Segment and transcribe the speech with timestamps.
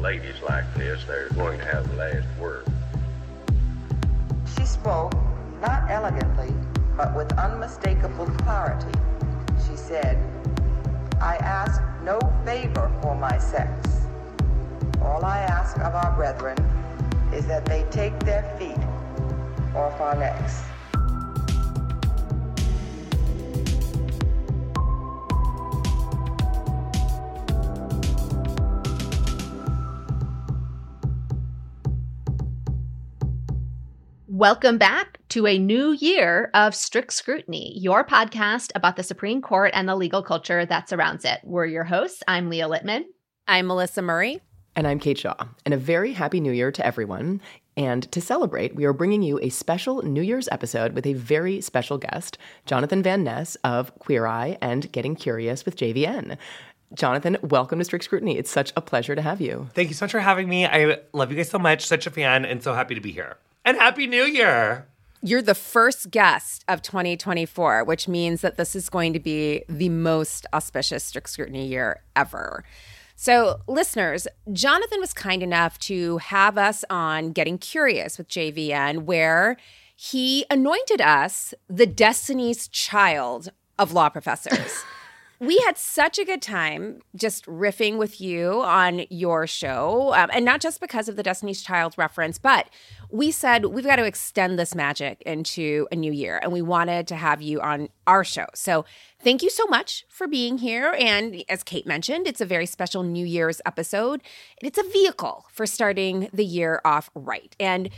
[0.00, 2.66] Ladies like this, they're going to have the last word.
[4.56, 5.12] She spoke,
[5.60, 6.54] not elegantly,
[6.96, 8.98] but with unmistakable clarity.
[9.66, 10.16] She said,
[11.20, 14.06] I ask no favor for my sex.
[15.02, 16.56] All I ask of our brethren
[17.32, 18.78] is that they take their feet
[19.76, 20.62] off our necks.
[34.40, 39.70] Welcome back to a new year of Strict Scrutiny, your podcast about the Supreme Court
[39.74, 41.40] and the legal culture that surrounds it.
[41.44, 42.22] We're your hosts.
[42.26, 43.02] I'm Leah Littman.
[43.46, 44.40] I'm Melissa Murray.
[44.74, 45.34] And I'm Kate Shaw.
[45.66, 47.42] And a very happy new year to everyone.
[47.76, 51.60] And to celebrate, we are bringing you a special New Year's episode with a very
[51.60, 56.38] special guest, Jonathan Van Ness of Queer Eye and Getting Curious with JVN.
[56.94, 58.38] Jonathan, welcome to Strict Scrutiny.
[58.38, 59.68] It's such a pleasure to have you.
[59.74, 60.64] Thank you so much for having me.
[60.64, 61.86] I love you guys so much.
[61.86, 63.36] Such a fan and so happy to be here.
[63.64, 64.86] And Happy New Year.
[65.22, 69.90] You're the first guest of 2024, which means that this is going to be the
[69.90, 72.64] most auspicious strict scrutiny year ever.
[73.16, 79.58] So, listeners, Jonathan was kind enough to have us on Getting Curious with JVN, where
[79.94, 84.84] he anointed us the Destiny's Child of law professors.
[85.40, 90.12] we had such a good time just riffing with you on your show.
[90.14, 92.68] Um, and not just because of the Destiny's Child reference, but
[93.10, 96.38] we said we've got to extend this magic into a new year.
[96.42, 98.46] And we wanted to have you on our show.
[98.54, 98.84] So
[99.24, 100.94] thank you so much for being here.
[100.98, 104.20] And as Kate mentioned, it's a very special New Year's episode.
[104.62, 107.56] It's a vehicle for starting the year off right.
[107.58, 107.88] And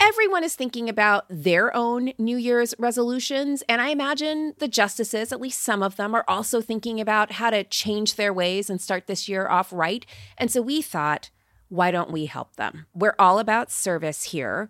[0.00, 3.62] everyone is thinking about their own New Year's resolutions.
[3.68, 7.50] And I imagine the justices, at least some of them, are also thinking about how
[7.50, 10.04] to change their ways and start this year off right.
[10.36, 11.30] And so we thought,
[11.68, 12.86] why don't we help them?
[12.94, 14.68] We're all about service here.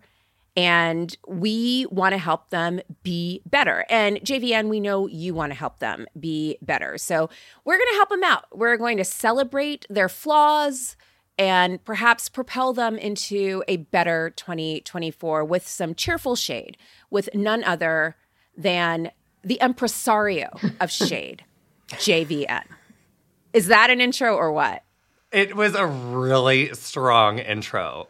[0.55, 3.85] And we want to help them be better.
[3.89, 6.97] And JVN, we know you want to help them be better.
[6.99, 7.29] So
[7.65, 8.45] we're going to help them out.
[8.51, 10.95] We're going to celebrate their flaws,
[11.37, 16.77] and perhaps propel them into a better 2024 with some cheerful shade,
[17.09, 18.15] with none other
[18.55, 19.11] than
[19.43, 20.49] the impresario
[20.79, 21.43] of shade,
[21.89, 22.63] JVN.
[23.53, 24.83] Is that an intro or what?
[25.31, 28.07] It was a really strong intro.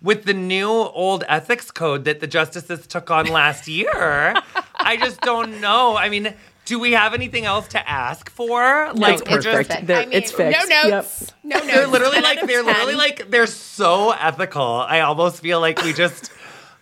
[0.00, 4.34] With the new old ethics code that the justices took on last year,
[4.80, 5.96] I just don't know.
[5.96, 8.90] I mean, do we have anything else to ask for?
[8.94, 9.68] No, like, it's perfect.
[9.68, 10.68] Just, I mean, it's fixed.
[10.68, 11.20] No notes.
[11.20, 11.30] Yep.
[11.44, 11.74] No notes.
[11.74, 14.62] They're literally like they're literally like they're so ethical.
[14.62, 16.30] I almost feel like we just.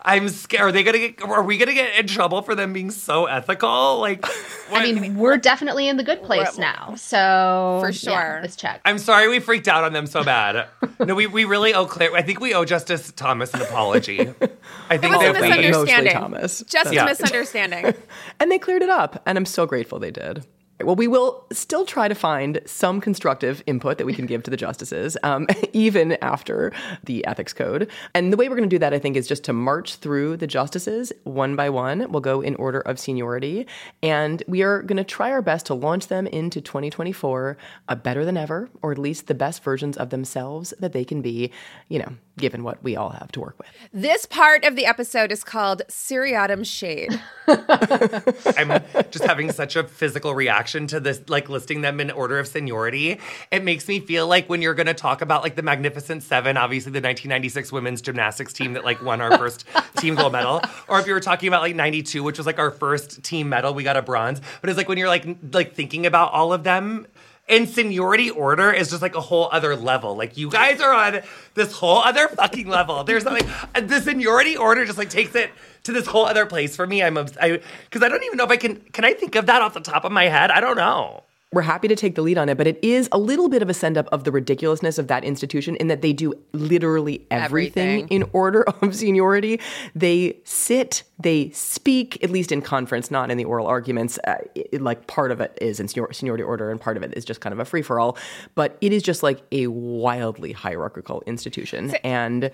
[0.04, 0.62] I'm scared.
[0.62, 1.22] Are they gonna get?
[1.22, 3.98] Are we gonna get in trouble for them being so ethical?
[3.98, 4.24] Like,
[4.68, 4.82] what?
[4.82, 6.94] I mean, we're definitely in the good place now.
[6.96, 8.80] So for sure, yeah, let's check.
[8.84, 10.68] I'm sorry we freaked out on them so bad.
[11.00, 12.14] no, we, we really owe Claire.
[12.14, 14.20] I think we owe Justice Thomas an apology.
[14.90, 16.12] I think it was a misunderstanding.
[16.12, 16.64] Thomas.
[16.66, 17.04] Just yeah.
[17.04, 17.94] a misunderstanding.
[18.40, 20.44] and they cleared it up, and I'm so grateful they did.
[20.84, 24.50] Well, we will still try to find some constructive input that we can give to
[24.50, 26.72] the justices, um, even after
[27.04, 27.90] the ethics code.
[28.14, 30.36] And the way we're going to do that, I think, is just to march through
[30.38, 32.10] the justices one by one.
[32.10, 33.66] We'll go in order of seniority.
[34.02, 37.56] And we are going to try our best to launch them into 2024
[37.88, 41.22] uh, better than ever, or at least the best versions of themselves that they can
[41.22, 41.50] be,
[41.88, 43.68] you know, given what we all have to work with.
[43.92, 47.20] This part of the episode is called Seriatim Shade.
[47.48, 52.48] I'm just having such a physical reaction to this, like listing them in order of
[52.48, 53.18] seniority.
[53.50, 56.56] It makes me feel like when you're going to talk about like the Magnificent Seven,
[56.56, 59.64] obviously the 1996 women's gymnastics team that like won our first
[59.96, 62.70] team gold medal, or if you were talking about like 92, which was like our
[62.70, 64.40] first team medal, we got a bronze.
[64.60, 67.06] But it's like when you're like like thinking about all of them,
[67.52, 70.16] and seniority order is just like a whole other level.
[70.16, 71.20] Like you guys are on
[71.54, 73.04] this whole other fucking level.
[73.04, 73.46] There's something
[73.86, 75.50] the seniority order just like takes it
[75.84, 77.02] to this whole other place for me.
[77.02, 79.60] I'm I because I don't even know if I can can I think of that
[79.60, 80.50] off the top of my head.
[80.50, 81.24] I don't know.
[81.52, 83.68] We're happy to take the lead on it, but it is a little bit of
[83.68, 87.88] a send up of the ridiculousness of that institution in that they do literally everything,
[88.02, 88.08] Everything.
[88.08, 89.60] in order of seniority.
[89.94, 94.18] They sit, they speak, at least in conference, not in the oral arguments.
[94.26, 97.12] Uh, it- like part of it is in senior- seniority order, and part of it
[97.16, 98.16] is just kind of a free for all.
[98.54, 101.94] But it is just like a wildly hierarchical institution.
[102.02, 102.50] and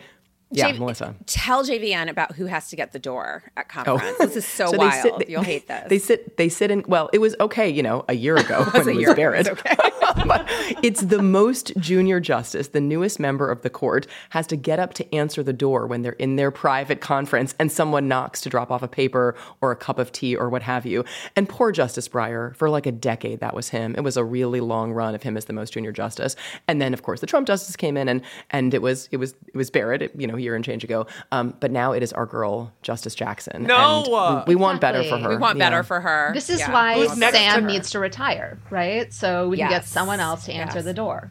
[0.50, 1.14] yeah, J- Melissa.
[1.26, 3.84] Tell JVN about who has to get the door at oh.
[3.84, 4.18] conference.
[4.18, 5.02] This is so, they wild.
[5.02, 5.88] sit- they- You'll hate this.
[5.88, 6.36] They sit.
[6.36, 6.84] They sit in.
[6.86, 7.68] Well, it was okay.
[7.68, 9.14] You know, a year ago when it was year.
[9.14, 9.46] Barrett.
[9.46, 9.74] It's okay.
[10.26, 10.44] but
[10.82, 14.94] it's the most junior justice, the newest member of the court, has to get up
[14.94, 18.70] to answer the door when they're in their private conference and someone knocks to drop
[18.70, 21.04] off a paper or a cup of tea or what have you.
[21.36, 23.94] And poor Justice Breyer, for like a decade, that was him.
[23.96, 26.36] It was a really long run of him as the most junior justice.
[26.66, 29.34] And then, of course, the Trump justice came in, and and it was it was
[29.46, 31.06] it was Barrett, you know, a year and change ago.
[31.32, 33.64] Um, but now it is our girl, Justice Jackson.
[33.64, 34.04] No!
[34.04, 35.28] And we, we want better for her.
[35.28, 35.68] we want Yeah.
[35.70, 36.30] better for her.
[36.32, 36.72] This is Yeah.
[36.72, 39.12] why Who's next to Sam needs to retire, right?
[39.12, 40.84] So we can get someone else to answer Yes.
[40.84, 41.30] the door.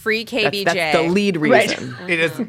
[0.00, 0.64] free KBJ.
[0.64, 1.68] that's the lead Right.
[1.68, 1.96] reason.
[2.08, 2.40] It is.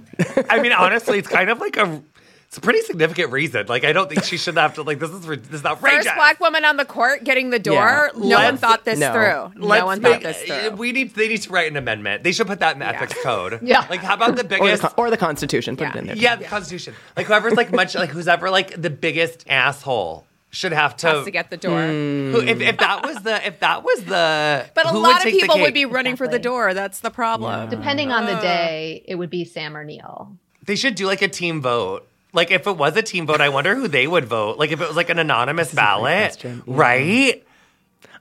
[0.49, 2.01] I mean, honestly, it's kind of like a.
[2.49, 3.67] It's a pretty significant reason.
[3.67, 4.81] Like, I don't think she should have to.
[4.81, 6.05] Like, this is this is outrageous.
[6.05, 7.75] First black woman on the court getting the door.
[7.75, 8.09] Yeah.
[8.15, 9.13] No one Let's- thought this no.
[9.13, 9.61] through.
[9.67, 10.77] Let's no one make- thought this eh, through.
[10.77, 11.13] We need.
[11.13, 12.23] They need to write an amendment.
[12.23, 13.59] They should put that in the ethics code.
[13.69, 13.85] Yeah.
[13.87, 14.83] Like, how about the Or the, biggest?
[14.97, 15.77] or the Constitution.
[15.77, 15.89] Put Yeah.
[15.89, 16.15] it in there.
[16.15, 16.95] yeah, the Constitution.
[17.15, 21.07] Like, whoever's like much like who's ever like the biggest asshole should have to.
[21.07, 21.79] Has to get the door.
[21.83, 22.31] Hmm.
[22.31, 25.59] who, if, if that was the if that was the But a lot of people
[25.59, 26.73] would be running for the door.
[26.73, 27.69] That's the problem.
[27.69, 30.35] Depending on the day, it would be Sam or Neil.
[30.65, 32.07] They should do like a team vote.
[32.33, 34.57] Like if it was a team vote, I wonder who they would vote.
[34.59, 36.43] Like if it was like an anonymous ballot.
[36.43, 36.51] Yeah.
[36.51, 36.73] Mm-hmm.
[36.73, 37.43] right?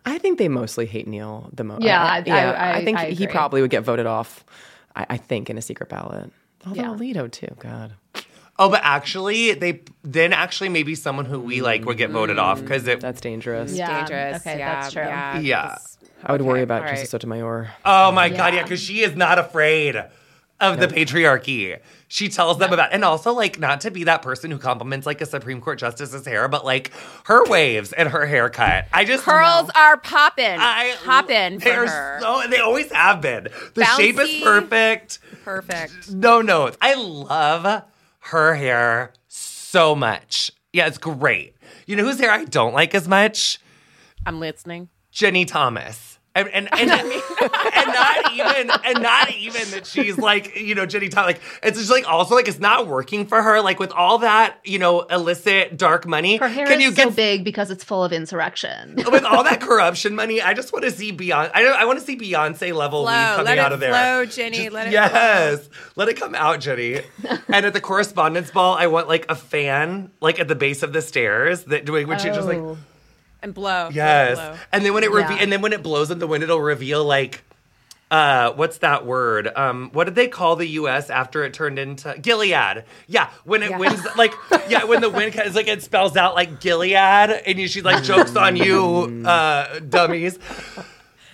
[0.07, 1.83] I think they mostly hate Neil the most.
[1.83, 4.45] Yeah, I- I- I- think I he probably would get voted off.
[4.97, 6.31] I, I think in a secret ballot.
[6.67, 6.89] Although Yeah.
[6.89, 7.55] Alito too.
[7.59, 7.93] God.
[8.61, 12.61] Oh, but actually, they then actually maybe someone who we like would get voted off
[12.61, 13.01] because it.
[13.01, 13.73] That's dangerous.
[13.73, 13.99] Yeah.
[13.99, 14.43] Dangerous.
[14.43, 15.03] Okay, yeah, that's true.
[15.03, 15.39] Yeah.
[15.39, 15.77] Yeah.
[16.25, 16.93] I would worry okay, about all right.
[16.95, 17.71] Justice Sotomayor.
[17.85, 18.63] Oh my god, yeah, Yeah.
[18.65, 19.95] because she is not afraid
[20.59, 21.79] of the patriarchy.
[22.11, 25.21] She tells them about, and also like not to be that person who compliments like
[25.21, 26.91] a Supreme Court justice's hair, but like
[27.25, 28.87] her waves and her haircut.
[28.95, 30.57] I just Curls are popping.
[30.59, 32.21] I popping they're her.
[32.21, 33.49] So, they always have been.
[33.75, 35.19] The shape is perfect.
[35.45, 36.11] Perfect.
[36.11, 36.79] No notes.
[36.81, 37.85] I love
[38.21, 40.51] her hair so much.
[40.73, 41.57] Yeah, it's great.
[41.87, 43.59] You know whose hair I don't like as much?
[44.25, 44.89] I'm listening.
[45.11, 46.18] Ginny Thomas.
[46.35, 51.09] And and, and, and not even and not even that she's like, you know, Ginny
[51.09, 51.35] Thomas.
[51.35, 53.61] Like it's just like also like it's not working for her.
[53.61, 56.37] Like with all that, you know, illicit dark money.
[56.37, 58.95] Her hair can is you so get big because it's full of insurrection.
[59.11, 61.51] with all that corruption money, I just want to see Beyonce.
[61.55, 63.13] I, I want to see Beyonce level Flow.
[63.13, 63.91] weed coming out of there.
[63.91, 64.69] flow, Ginny.
[64.69, 67.01] Let it yes, let it come out, Ginny.
[67.49, 70.93] and at the correspondence ball, I want like a fan, like at the base of
[70.93, 72.77] the stairs that doing when she just like Oh.
[73.43, 73.89] And blow.
[73.93, 74.37] yes.
[74.37, 74.57] Blow.
[74.73, 75.37] And then when it reve- Yeah.
[75.41, 77.45] and then when it blows in the wind, it'll reveal like.
[78.11, 79.51] Uh, what's that word?
[79.55, 81.11] Um, what did they call the U.S.
[81.11, 82.85] after it turned into Gilead?
[83.07, 83.77] Yeah, when it Yeah.
[83.77, 84.33] wins, like,
[84.67, 88.03] yeah, when the wind is like it spells out like Gilead, and you, she's like,
[88.03, 90.39] "Jokes on you, uh, dummies."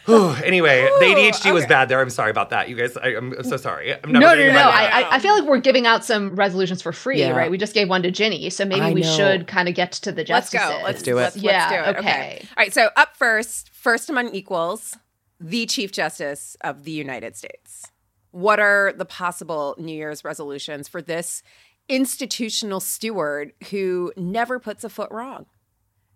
[0.07, 2.01] Whew, anyway, the ADHD was bad there.
[2.01, 2.97] I'm sorry about that, you guys.
[2.97, 3.95] I, I'm so sorry.
[3.95, 4.59] I'm never No, no, no, no.
[4.69, 7.31] I, I- I feel like we're giving out some resolutions for free, Yeah.
[7.31, 7.51] right?
[7.51, 9.17] We just gave one to Ginny, so maybe I we know.
[9.17, 10.81] should kind of get to the Let's go.
[10.85, 11.23] Let's do it.
[11.23, 11.97] Let's, let's Yeah, do it.
[11.99, 12.39] okay.
[12.43, 12.73] All right.
[12.75, 14.97] So up first, first among equals,
[15.41, 17.87] the Chief Justice of the United States.
[18.31, 21.43] What are the possible New Year's resolutions for this
[21.89, 25.47] institutional steward who never puts a foot wrong,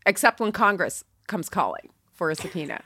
[0.05, 2.83] except when Congress comes calling for a subpoena?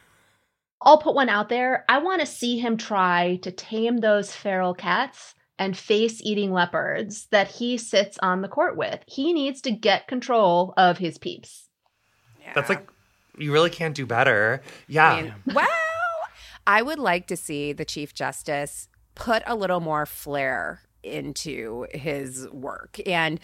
[0.84, 1.84] I'll put one out there.
[1.88, 7.28] I want to see him try to tame those feral cats and face eating leopards
[7.30, 9.00] that he sits on the court with.
[9.06, 11.68] He needs to get control of his peeps.
[12.54, 12.88] That's like
[13.38, 14.62] you really can't do better.
[14.88, 15.12] Yeah.
[15.12, 15.68] I mean, well,
[16.66, 22.48] I would like to see the Chief Justice put a little more flair into his
[22.50, 23.40] work and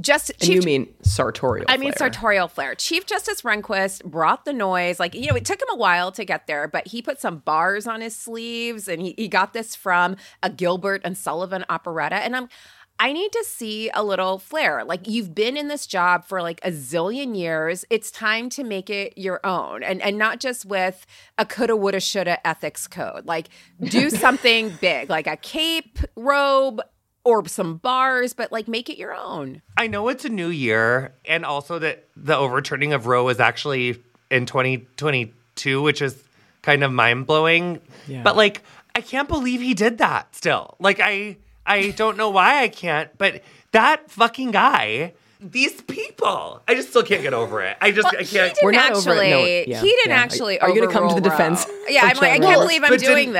[0.00, 1.66] just And you mean sartorial?
[1.68, 2.12] I mean, flair.
[2.12, 2.74] sartorial flair.
[2.74, 4.98] Chief Justice Rehnquist brought the noise.
[4.98, 7.38] Like, you know, it took him a while to get there, but he put some
[7.38, 12.16] bars on his sleeves and he, he got this from a Gilbert and Sullivan operetta.
[12.16, 12.48] And I'm,
[12.98, 14.84] I need to see a little flair.
[14.84, 17.84] Like, you've been in this job for like a zillion years.
[17.90, 21.04] It's time to make it your own and, and not just with
[21.36, 23.26] a coulda, woulda, shoulda ethics code.
[23.26, 23.48] Like,
[23.80, 26.80] do something big, like a cape, robe,
[27.24, 29.62] or some bars, but like make it your own.
[29.76, 34.02] I know it's a new year, and also that the overturning of Roe is actually
[34.30, 36.22] in 2022, which is
[36.62, 37.80] kind of mind blowing.
[38.06, 38.22] Yeah.
[38.22, 38.62] But like,
[38.94, 40.34] I can't believe he did that.
[40.34, 46.62] Still, like, I I don't know why I can't, but that fucking guy these people.
[46.66, 47.76] I just still can't get over it.
[47.80, 48.54] I just I can't.
[48.54, 49.30] didn't We're not over actually.
[49.30, 49.68] it.
[49.68, 50.16] No, yeah, he didn't yeah.
[50.16, 50.58] actually.
[50.60, 51.74] Are you gonna come to the defense Roe.
[51.88, 53.34] Yeah, I'm like, I can't believe I'm But doing didn't-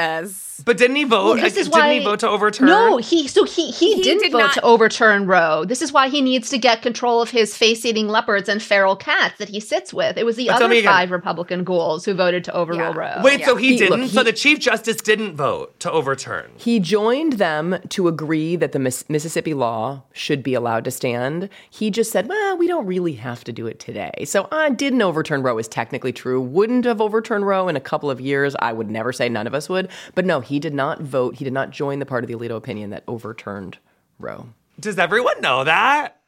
[0.57, 0.65] this.
[0.65, 1.25] But didn't he vote?
[1.25, 2.67] Well, this is didn't why he vote to overturn?
[2.69, 5.65] No, he so he he, He didn't did vote not- to overturn Roe.
[5.65, 9.39] This is why he needs to get control of his face-eating leopards and feral cats
[9.39, 10.17] that he sits with.
[10.17, 13.17] It was the uh, But other five Republican ghouls who voted to overrule Yeah.
[13.17, 13.23] Roe.
[13.23, 14.09] Wait, so he, He- didn't?
[14.09, 16.51] so he- the chief justice didn't vote to overturn.
[16.57, 21.49] He joined them to agree that the Miss- Mississippi law should be allowed to stand.
[21.71, 24.13] He just said, well, we don't really have to do it today.
[24.25, 26.41] So I didn't overturn Roe is technically true.
[26.41, 28.55] Wouldn't have overturned Roe in a couple of years.
[28.61, 29.89] I would never say none of us would.
[30.15, 31.37] But no, he did not vote.
[31.37, 33.79] He did not join the part of the Alito opinion that overturned
[34.19, 34.49] Roe.
[34.81, 36.21] Does everyone know that?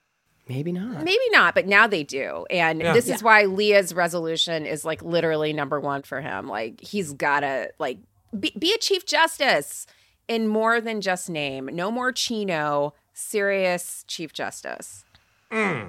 [0.48, 1.02] Maybe not.
[1.02, 2.46] Maybe not, but now they do.
[2.50, 2.92] And Yeah.
[2.92, 6.46] this is why Leah's resolution is like literally number one for him.
[6.48, 7.98] Like he's gotta like
[8.38, 9.86] be, be a chief justice
[10.28, 11.68] in more than just name.
[11.72, 15.04] No more Chino, serious chief justice.
[15.50, 15.88] Mm.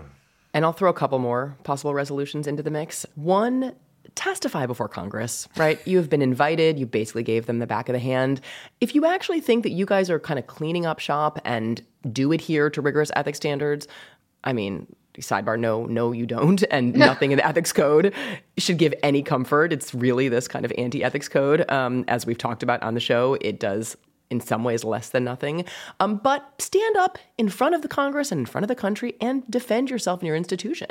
[0.53, 3.05] And I'll throw a couple more possible resolutions into the mix.
[3.15, 3.75] One,
[4.17, 5.79] testify before Congress, right?
[5.87, 6.77] You have been invited.
[6.77, 8.41] You basically gave them the back of the hand.
[8.81, 11.81] If you actually think that you guys are kind of cleaning up shop and
[12.11, 13.87] do adhere to rigorous ethics standards,
[14.43, 14.87] I mean,
[15.19, 16.63] sidebar, no, no, you don't.
[16.71, 18.13] And nothing in the ethics code
[18.57, 19.71] should give any comfort.
[19.71, 21.69] It's really this kind of anti ethics code.
[21.71, 23.95] Um, as we've talked about on the show, it does
[24.29, 25.65] in some ways less than nothing.
[25.99, 29.15] Um, but stand up in front of the Congress and in front of the country
[29.21, 30.89] and defend yourself and your institution.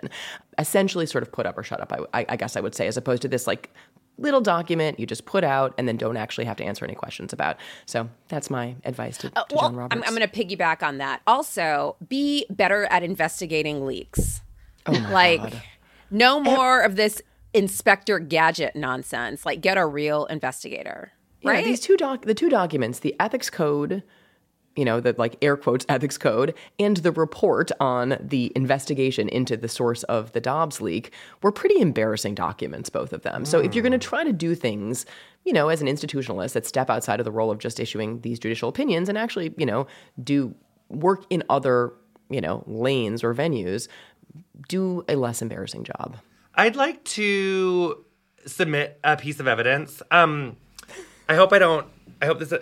[0.59, 2.87] Essentially, sort of put up or shut up, I, I, I guess I would say,
[2.87, 3.71] as opposed to this like
[4.19, 7.33] little document you just put out and then don't actually have to answer any questions
[7.33, 7.59] about.
[7.85, 10.02] So that's my advice to, to well, John I'm, Roberts.
[10.07, 11.21] I'm going to piggyback on that.
[11.26, 14.40] Also, be better at investigating leaks.
[14.87, 15.52] Oh like,
[16.11, 17.21] no more of this
[17.52, 19.45] Inspector Gadget nonsense.
[19.45, 21.12] Like, get a real investigator.
[21.40, 21.64] Yeah, Right?
[21.64, 24.02] these two doc the two documents, the ethics code,
[24.75, 29.57] you know, the like air quotes ethics code, and the report on the investigation into
[29.57, 31.12] the source of the Dobbs leak
[31.43, 33.45] were pretty embarrassing documents, both of them.
[33.45, 35.07] So if you're going to try to do things,
[35.45, 38.38] you know, as an institutionalist that step outside of the role of just issuing these
[38.38, 39.87] judicial opinions and actually, you know,
[40.23, 40.55] do
[40.88, 41.93] work in other,
[42.28, 43.88] you know, lanes or venues,
[44.69, 46.16] do a less embarrassing job.
[46.55, 48.05] I'd like to
[48.47, 50.02] submit a piece of evidence.
[50.11, 50.57] Um,
[51.28, 51.87] I hope I don't.
[52.23, 52.52] I hope this.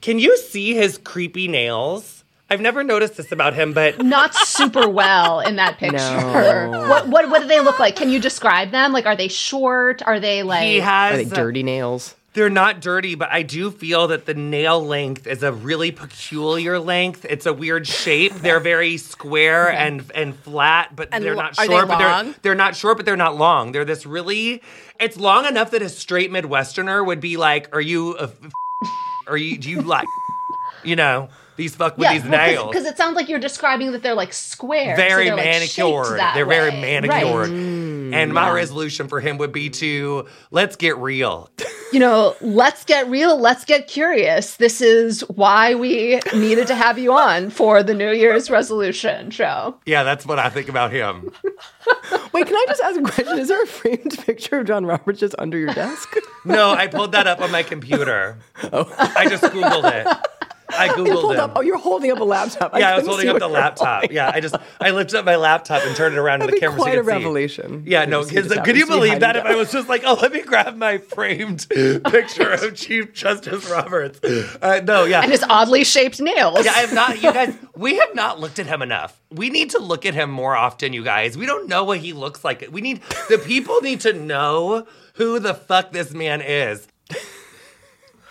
[0.00, 2.24] Can you see his creepy nails?
[2.50, 6.68] I've never noticed this about him, but Not super well in that picture.
[6.68, 6.86] No.
[6.88, 7.96] What, what what do they look like?
[7.96, 8.92] Can you describe them?
[8.92, 10.02] Like, are they short?
[10.02, 10.64] Are they like?
[10.64, 11.16] he Are has.
[11.30, 12.14] they dirty nails?
[12.34, 16.78] They're not dirty, but I do feel that the nail length is a really peculiar
[16.78, 17.26] length.
[17.28, 18.32] It's a weird shape.
[18.36, 21.88] They're very square and and flat, but And they're lo- not they short.
[21.88, 23.72] but they're they're not short, but they're not long.
[23.72, 24.62] They're this really.
[24.98, 28.22] It's long enough that a straight Midwesterner would be like, "Are you a?
[28.24, 28.32] F-
[29.28, 29.58] are you?
[29.58, 30.06] Do you like?
[30.84, 34.02] You know these fuck with yeah, these nails." because it sounds like you're describing that
[34.02, 36.18] they're like square, so very they're, like, manicured.
[36.18, 37.50] that They're very manicured.
[37.50, 37.91] Right.
[38.12, 41.50] And my resolution for him would be to let's get real.
[41.92, 44.56] you know, let's get real, let's get curious.
[44.56, 49.78] This is why we needed to have you on for the New Year's resolution show.
[49.86, 51.30] Yeah, that's what I think about him.
[52.32, 53.38] Wait, can I just ask a question?
[53.38, 56.14] Is there a framed picture of John Roberts just under your desk?
[56.44, 58.38] No, I pulled that up on my computer.
[58.72, 58.90] Oh.
[58.96, 60.06] I just Googled it.
[60.72, 61.38] I You Googled pulled it.
[61.38, 61.52] up.
[61.56, 62.72] Oh, you're holding up a laptop.
[62.78, 64.10] yeah, I was holding up what the laptop.
[64.10, 66.60] Yeah, I just I lifted up my laptop and turned it around to the That'd
[66.60, 66.78] be camera.
[66.78, 67.16] so quite you a could see.
[67.16, 67.82] revelation.
[67.86, 69.44] Yeah, no, You because could you believe that if.
[69.44, 74.20] I was just like, oh, let me grab my framed picture of Chief Justice Roberts?
[74.22, 75.22] Uh, no, yeah.
[75.22, 76.64] And his oddly shaped nails.
[76.64, 77.22] Yeah, I have not.
[77.22, 79.20] You guys, we have not looked at him enough.
[79.30, 81.36] We need to look at him more often, you guys.
[81.38, 82.66] We don't know what he looks like.
[82.70, 86.86] We need the people need to know who the fuck this man is.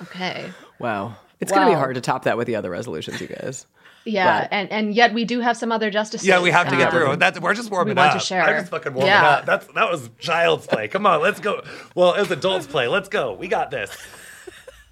[0.02, 0.52] Okay.
[0.80, 1.16] Wow.
[1.42, 3.66] It's going to be hard to top that with the other resolutions, you guys.
[4.04, 6.28] Yeah, But- and and yet we do have some other justices.
[6.28, 7.16] Yeah, we have to get um, through.
[7.18, 8.20] That's we're just warming want up.
[8.20, 8.42] to share.
[8.42, 9.28] I'm just fucking warming Yeah.
[9.30, 9.46] up.
[9.46, 10.88] That's that was child's play.
[10.88, 11.62] Come on, let's go.
[11.94, 12.88] Well, it was adults play.
[12.88, 13.34] Let's go.
[13.34, 13.96] We got this.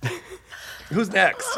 [0.90, 1.58] Who's next?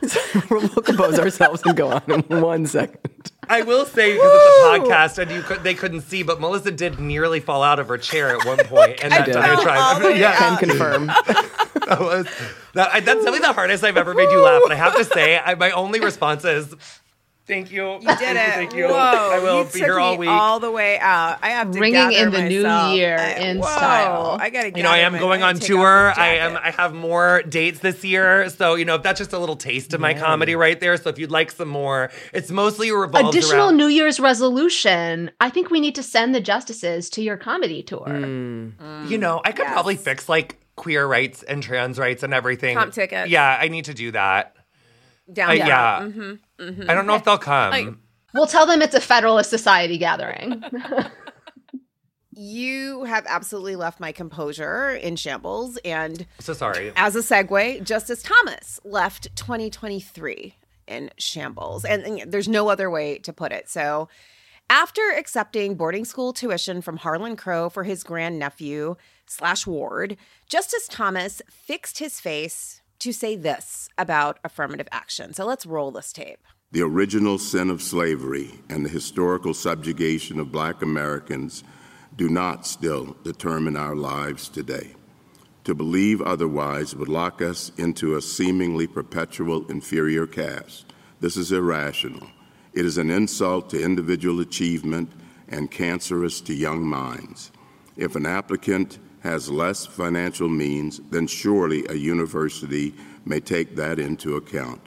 [0.50, 3.31] we'll compose ourselves and go on in one second.
[3.48, 6.70] I will say because it's a podcast and you could they couldn't see, but Melissa
[6.70, 9.32] did nearly fall out of her chair at one point, and that did.
[9.32, 9.78] diatribe.
[9.78, 11.06] all the way yeah, Can confirm.
[11.86, 12.26] that was
[12.74, 14.62] that, I, that's definitely the hardest I've ever made you laugh.
[14.62, 16.74] And I have to say, I, my only response is,
[17.46, 18.46] "Thank you, You did thank it.
[18.46, 18.84] You, thank you.
[18.88, 21.38] Whoa, I will you be took here all week." all the way out.
[21.42, 24.36] I have to Ringing in the new year I- in whoa, style.
[24.40, 24.70] I gotta.
[24.76, 25.80] you know, I am my- going I on gotta take off
[26.16, 26.22] tour.
[26.22, 26.56] I am.
[26.56, 29.92] I have more dates this year, so you know, if that's just a little taste
[29.94, 30.96] of my comedy right there.
[30.96, 33.76] So if you'd like some more, it's mostly revolves Additional around.
[33.76, 35.30] New Year's resolution.
[35.40, 38.06] I think we need to send the justices to your comedy tour.
[38.08, 38.68] Hmm.
[38.80, 39.08] Mm.
[39.10, 42.76] you know, I could probably fix like queer rights and trans rights and everything.
[42.76, 43.28] Comp tickets.
[43.30, 44.54] Yeah, I need to do that.
[45.32, 45.66] Down I- down.
[45.68, 46.32] yeah.
[46.62, 46.88] Mm-hmm.
[46.90, 47.70] I don't know if they'll come.
[47.70, 47.88] Like,
[48.34, 50.62] We'll tell them it's a Federalist Society gathering.
[52.34, 55.76] you have absolutely left my composure in shambles.
[55.84, 56.92] And So sorry.
[56.96, 60.54] as a segue, Justice Thomas left 2023
[60.86, 61.84] in shambles.
[61.84, 63.68] And, and there's no other way to put it.
[63.68, 64.08] So,
[64.70, 68.94] after accepting boarding school tuition from Harlan Crow for his grandnephew
[69.26, 70.16] slash ward,
[70.48, 75.34] Justice Thomas fixed his face to say this about affirmative action.
[75.34, 76.38] So let's roll this tape.
[76.70, 81.64] The original sin of slavery and the historical subjugation of black Americans
[82.16, 84.94] do not still determine our lives today.
[85.64, 90.92] To believe otherwise would lock us into a seemingly perpetual inferior caste.
[91.20, 92.28] This is irrational.
[92.72, 95.10] It is an insult to individual achievement
[95.48, 97.50] and cancerous to young minds.
[97.96, 102.92] If an applicant has less financial means, then surely a university
[103.24, 104.80] may take that into account,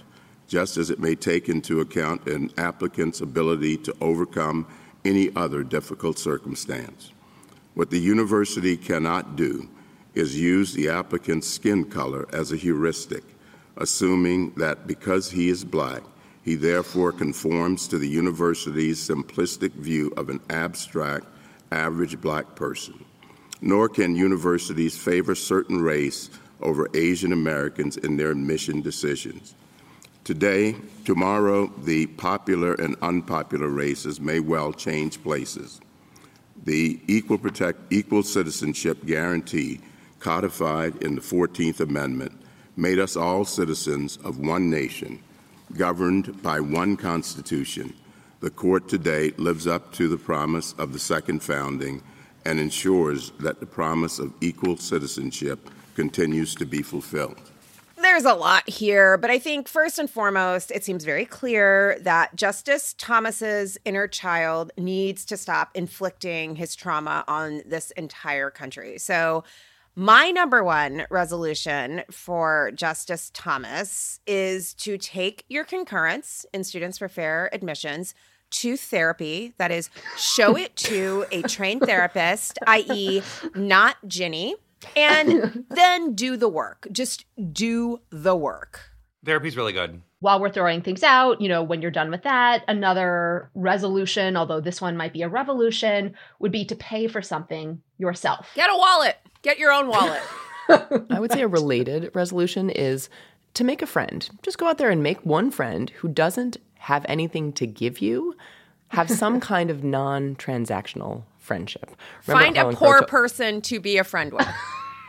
[0.47, 4.67] just as it may take into account an applicant's ability to overcome
[5.05, 7.11] any other difficult circumstance.
[7.75, 9.69] What the university cannot do
[10.15, 13.23] is use the applicant's skin color as a heuristic,
[13.77, 16.01] assuming that because he is black,
[16.43, 21.25] he therefore conforms to the university's simplistic view of an abstract,
[21.71, 23.04] average black person.
[23.65, 26.29] Nor can universities favor certain race
[26.61, 29.55] over Asian Americans in their admission decisions.
[30.23, 35.81] Today, tomorrow, the popular and unpopular races may well change places.
[36.63, 39.81] The equal, protect, equal citizenship guarantee
[40.19, 42.33] codified in the 14th Amendment
[42.77, 45.19] made us all citizens of one nation,
[45.75, 47.93] governed by one Constitution.
[48.41, 52.03] The court today lives up to the promise of the second founding
[52.45, 57.41] and ensures that the promise of equal citizenship continues to be fulfilled.
[57.97, 62.35] There's a lot here, but I think first and foremost, it seems very clear that
[62.35, 68.97] Justice Thomas's inner child needs to stop inflicting his trauma on this entire country.
[68.99, 69.43] So,
[69.97, 77.07] my number one resolution for Justice Thomas is to take your concurrence in Students for
[77.07, 78.13] Fair Admissions
[78.51, 79.53] to therapy.
[79.57, 83.21] That is, show it to a trained therapist, i.e.,
[83.53, 84.55] not Ginny,
[84.95, 86.87] and then do the work.
[86.91, 88.81] Just do the work.
[89.23, 90.01] Therapy's really good.
[90.19, 94.61] While we're throwing things out, you know, when you're done with that, another resolution, although
[94.61, 98.49] this one might be a revolution, would be to pay for something yourself.
[98.55, 99.17] Get a wallet.
[99.41, 100.21] Get your own wallet.
[101.09, 103.09] I would say a related resolution is
[103.55, 104.27] to make a friend.
[104.41, 108.35] Just go out there and make one friend who doesn't have anything to give you.
[108.89, 111.89] Have some kind of non transactional friendship.
[112.27, 114.47] Remember Find a poor person to be a friend with.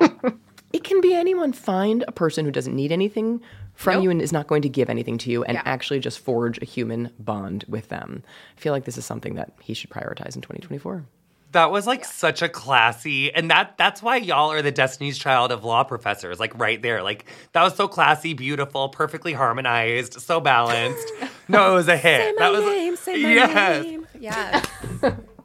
[0.72, 1.52] It can be anyone.
[1.54, 3.40] Find a person who doesn't need anything
[3.74, 4.02] from Nope.
[4.02, 5.62] you and is not going to give anything to you and Yeah.
[5.64, 8.22] actually just forge a human bond with them.
[8.56, 11.06] I feel like this is something that he should prioritize in 2024.
[11.56, 15.50] That was like such a classy, and that that's why y'all are the Destiny's Child
[15.50, 17.02] of law professors, like right there.
[17.02, 21.10] Like that was so classy, beautiful, perfectly harmonized, so balanced.
[21.48, 22.20] no, it was a hit.
[22.20, 22.96] say my that was name.
[22.96, 23.84] Say my yes.
[23.84, 24.06] name.
[24.20, 24.68] Yes.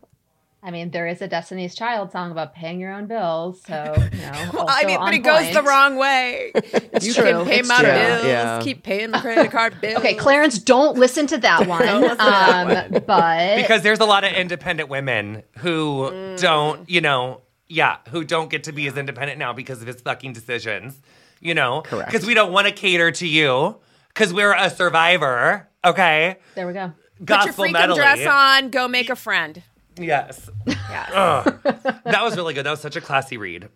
[0.63, 4.19] I mean, there is a Destiny's Child song about paying your own bills, so you
[4.21, 4.49] know.
[4.53, 6.51] Well, I also mean, but on it goes the wrong way.
[7.01, 7.23] you true.
[7.23, 7.91] can pay It's my true.
[7.91, 8.25] bills.
[8.25, 8.59] Yeah.
[8.61, 9.97] Keep paying my credit card bills.
[9.97, 11.87] Okay, Clarence, don't listen to that one.
[12.19, 18.23] um, but Because there's a lot of independent women who don't, you know, yeah, who
[18.23, 20.99] don't get to be as independent now because of his fucking decisions.
[21.39, 22.11] You know, Correct.
[22.11, 23.77] Because we don't want to cater to you
[24.09, 25.67] because we're a survivor.
[25.83, 26.93] Okay, there we go.
[27.25, 27.95] Put your freaking medley.
[27.95, 28.69] dress on.
[28.69, 29.63] Go make a friend.
[29.97, 30.49] Yes.
[30.67, 31.43] Yeah.
[32.03, 32.65] That was really good.
[32.65, 33.69] That was such a classy read.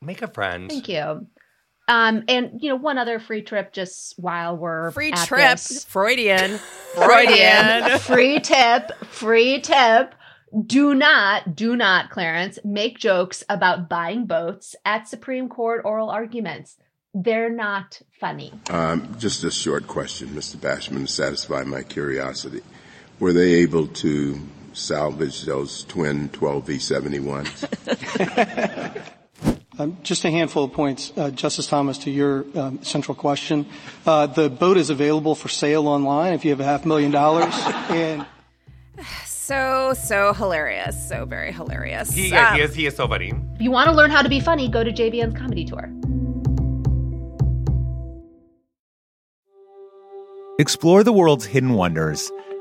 [0.00, 0.68] Make a friend.
[0.70, 1.26] Thank you.
[1.88, 5.52] Um, and you know, one other free trip just while we're Free at trip.
[5.52, 5.84] this.
[5.84, 6.58] Freudian.
[6.94, 7.98] Freudian.
[8.00, 10.14] free tip, free tip.
[10.66, 16.76] Do not, do not, Clarence, make jokes about buying boats at Supreme Court oral arguments.
[17.14, 18.52] They're not funny.
[18.70, 20.56] Um, just a short question, Mr.
[20.56, 22.60] Bashman, to satisfy my curiosity.
[23.18, 24.40] Were they able to
[24.78, 29.04] salvage those twin 12V71s?
[29.80, 33.64] Um, Just a handful of points, uh, Justice Thomas, to your um, central question.
[34.04, 37.54] Uh, The boat is available for sale online if you have a half million dollars.
[37.88, 38.26] And
[39.24, 41.08] So, so hilarious.
[41.08, 42.10] So very hilarious.
[42.10, 42.74] He, yeah, he Um, is.
[42.74, 43.32] He is so funny.
[43.54, 45.88] If you want to learn how to be funny, go to JVN's comedy tour.
[50.58, 52.32] Explore the world's hidden wonders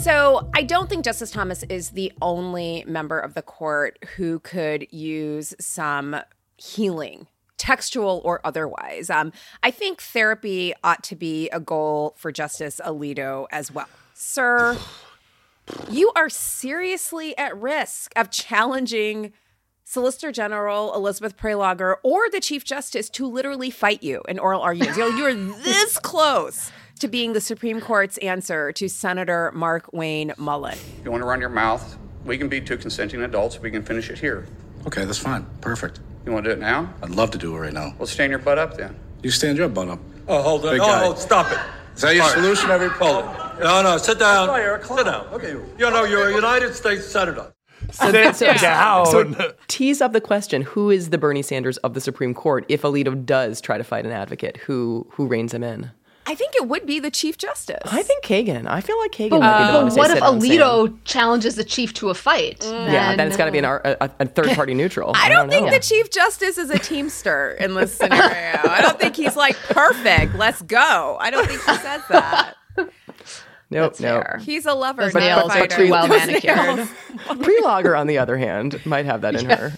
[0.00, 4.90] So I don't think Justice Thomas is the only member of the court who could
[4.90, 6.16] use some
[6.56, 7.26] healing
[7.58, 9.10] textual or otherwise.
[9.10, 9.30] Um,
[9.62, 13.90] I think therapy ought to be a goal for Justice Alito as well.
[14.14, 14.78] Sir,
[15.90, 19.34] you are seriously at risk of challenging
[19.84, 24.96] Solicitor General Elizabeth Prelogar or the Chief Justice to literally fight you in oral arguments.
[24.96, 30.72] You know, you're this close to being the Supreme Court's answer to Senator Markwayne Mullin.
[30.74, 33.58] If you want to run your mouth, we can be two consenting adults.
[33.60, 34.46] We can finish it here.
[34.86, 35.44] Okay, that's fine.
[35.60, 36.00] Perfect.
[36.24, 36.92] You want to do it now?
[37.02, 37.94] I'd love to do it right now.
[37.98, 38.94] Well, stand your butt up then.
[39.22, 39.98] You stand your butt up.
[40.28, 40.72] Oh, hold on.
[40.72, 41.06] Big Oh, guy.
[41.06, 41.58] oh, stop it.
[41.96, 42.36] Is that your All right.
[42.36, 42.70] solution?
[42.70, 43.64] Every Hold it.
[43.64, 44.48] No, no, sit down.
[44.82, 45.26] Sit down.
[45.32, 45.50] Okay.
[45.52, 47.52] You know, you're a United States Senator.
[47.90, 48.12] Sit
[48.60, 49.06] down.
[49.06, 52.82] So tease up the question: Who is the Bernie Sanders of the Supreme Court if
[52.82, 54.58] Alito does try to fight an advocate?
[54.58, 55.90] Who who reins him in?
[56.26, 57.82] I think it would be the Chief Justice.
[57.84, 58.66] I think Kagan.
[58.66, 60.20] I feel like Kagan But, might be the but one to say what if sit
[60.20, 62.60] down, Alito challenges the chief to a fight?
[62.60, 62.92] Mm.
[62.92, 63.80] Yeah, then it's got to be an, a,
[64.20, 65.12] a third party neutral.
[65.14, 65.72] I don't think know.
[65.72, 68.60] the Chief Justice is a teamster in this scenario.
[68.68, 70.34] I don't think he's like perfect.
[70.36, 71.16] Let's go.
[71.20, 72.54] I don't think he says that.
[73.72, 74.24] Nope, nope.
[74.40, 75.02] He's a lover.
[75.02, 76.56] Those not a nails are too well manicured.
[76.56, 76.88] nails.
[77.28, 79.72] Prelogar, on the other hand, might have that in her.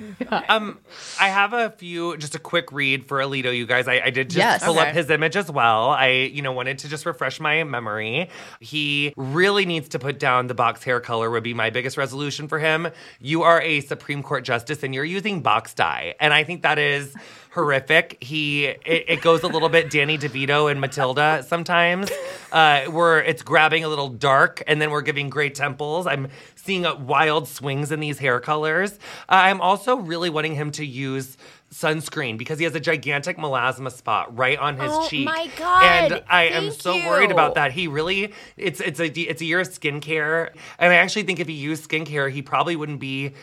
[0.48, 0.78] Um,
[1.20, 3.86] I have a few, just a quick read for Alito, you guys.
[3.88, 4.64] I, I did just Yes.
[4.64, 4.88] pull Okay.
[4.88, 5.90] up his image as well.
[5.90, 8.28] I, you know, wanted to just refresh my memory.
[8.60, 11.30] He really needs to put down the box hair color.
[11.30, 12.88] Would be my biggest resolution for him.
[13.20, 16.78] You are a Supreme Court justice, and you're using box dye, and I think that
[16.78, 17.14] is
[17.52, 18.16] horrific.
[18.22, 22.10] He, it, it goes a little bit Danny DeVito and Matilda sometimes,
[22.52, 26.06] uh, where it's grabbing a little dark, and then we're giving gray temples.
[26.06, 28.92] I'm seeing uh, wild swings in these hair colors.
[29.28, 31.36] Uh, I'm also really wanting him to use
[31.72, 35.24] sunscreen because he has a gigantic melasma spot right on his Oh cheek.
[35.24, 37.06] my God, And I am so you.
[37.08, 37.70] worried about that.
[37.72, 40.50] He really it's it's a it's a year of skincare.
[40.80, 43.34] And I actually think if he used skincare, he probably wouldn't be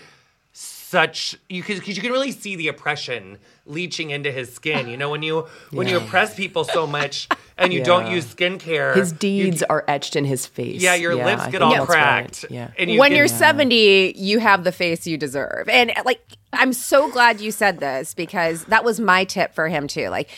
[0.89, 4.87] such you could because you can really see the oppression leaching into his skin.
[4.87, 8.95] You know, when you when you oppress people so much and you don't use skincare,
[8.95, 10.81] His you- deeds are etched in his face.
[10.81, 12.23] yeah, your lips get all that's right.
[12.29, 12.45] cracked.
[12.49, 12.71] Yeah.
[12.77, 15.67] and you when get- you're 70, you have the face you deserve.
[15.67, 16.21] And like,
[16.53, 20.07] I'm so glad you said this because that was my tip for him too.
[20.07, 20.29] Like,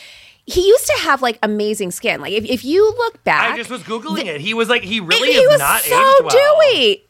[0.46, 2.20] he used to have like amazing skin.
[2.20, 4.40] Like, if, if you look back, I just was googling it.
[4.40, 6.56] He was like, he really he is was not so aged well.
[6.72, 7.04] dewy.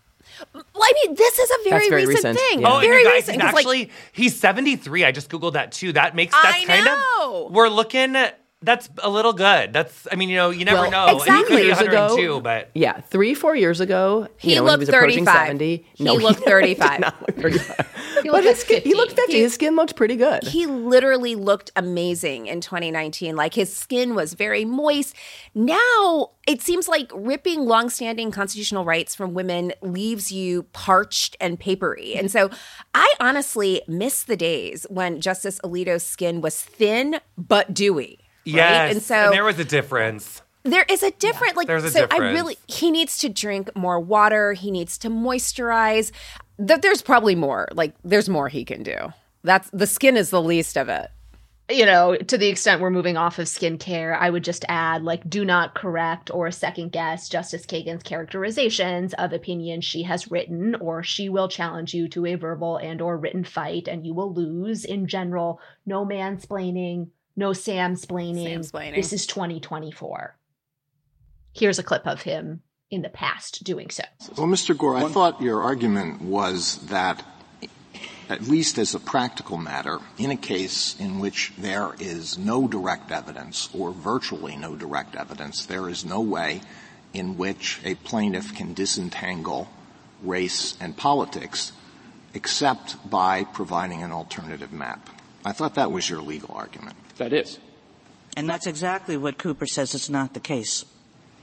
[0.55, 2.61] Well, I mean, this is a very, very recent, recent, thing.
[2.63, 2.69] yeah.
[2.73, 3.37] Oh, and very you guys, recent.
[3.37, 5.05] he's 'cause, like, actually he's 73.
[5.05, 5.93] I just googled that too.
[5.93, 7.47] That makes that's I kind know.
[7.47, 8.17] of we're looking
[8.63, 9.73] that's a little good.
[9.73, 11.07] That's I mean, you know, you never Well, know.
[11.09, 11.57] And he could exactly.
[11.63, 14.81] be Years ago- 102, but Yeah, three, four years ago, He you know, looked when
[14.81, 15.47] he was approaching 35.
[15.47, 15.87] 70.
[15.95, 16.91] He looked 35.
[16.91, 17.87] did not look 35.
[18.23, 19.23] He but looked his like skin, he looked 50.
[19.33, 19.39] 50.
[19.41, 20.43] His skin looked pretty good.
[20.45, 23.35] he literally looked amazing in 2019.
[23.35, 25.15] Like his skin was very moist.
[25.55, 32.15] Now it seems like ripping longstanding constitutional rights from women leaves you parched and papery.
[32.15, 32.51] And so
[32.95, 38.20] I honestly miss the days when Justice Alito's skin was thin but dewy.
[38.53, 38.59] Right?
[38.59, 38.93] yes.
[38.93, 40.43] And so there was a difference.
[40.65, 42.35] there is a different like there's a so I difference.
[42.35, 46.13] really he needs to drink more water, he needs to moisturize.
[46.65, 47.69] Th- there's probably more.
[47.73, 48.97] Like there's more he can do.
[49.43, 51.11] That's the skin is the least of it.
[51.71, 55.31] you know, to the extent we're moving off of skincare, I would just add like
[55.31, 61.03] do not correct or second guess Justice Kagan's characterizations of opinions she has written or
[61.05, 64.85] she will challenge you to a verbal and or written fight and you will lose
[64.85, 65.61] in general.
[65.87, 67.09] No mansplaining,
[67.41, 68.47] no Samsplaining.
[68.47, 68.95] Samsplaining.
[68.95, 70.37] This is 2024.
[71.53, 74.05] Here's a clip of him in the past doing so.
[74.37, 74.77] Well, Mr.
[74.77, 77.25] Gore, I thought your argument was that,
[78.29, 83.11] at least as a practical matter, in a case in which there is no direct
[83.11, 86.61] evidence or virtually no direct evidence, there is no way
[87.13, 89.69] in which a plaintiff can disentangle
[90.23, 91.73] race and politics
[92.35, 95.09] except by providing an alternative map.
[95.45, 96.97] I thought that was your legal argument.
[97.21, 97.59] That is.
[98.35, 100.87] And that's exactly what Cooper says is not the case.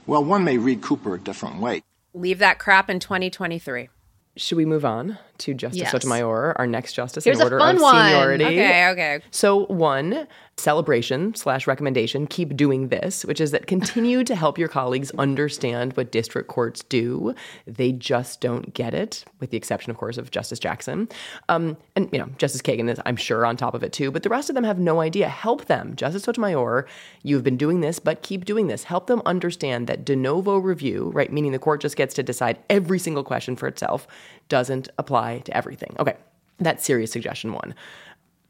[0.08, 1.84] Well, one may read Cooper a different way.
[2.12, 3.88] Leave that crap in 2023.
[4.36, 5.90] Should we move on to Justice Yes.
[5.92, 7.94] Sotomayor, our next justice Here's in a order fun of one.
[8.04, 8.44] seniority?
[8.44, 9.20] Okay, okay.
[9.30, 14.68] So one celebration slash recommendation: keep doing this, which is that continue to help your
[14.68, 17.34] colleagues understand what district courts do.
[17.66, 21.08] They just don't get it, with the exception, of course, of Justice Jackson,
[21.48, 24.10] um, and you know Justice Kagan is, I'm sure, on top of it too.
[24.10, 25.28] But the rest of them have no idea.
[25.28, 26.86] Help them, Justice Sotomayor.
[27.22, 28.84] You've been doing this, but keep doing this.
[28.84, 32.58] Help them understand that de novo review, right, meaning the court just gets to decide
[32.68, 34.08] every single question for itself,
[34.48, 35.94] doesn't apply to everything.
[35.98, 36.16] Okay,
[36.58, 37.74] that's serious suggestion one.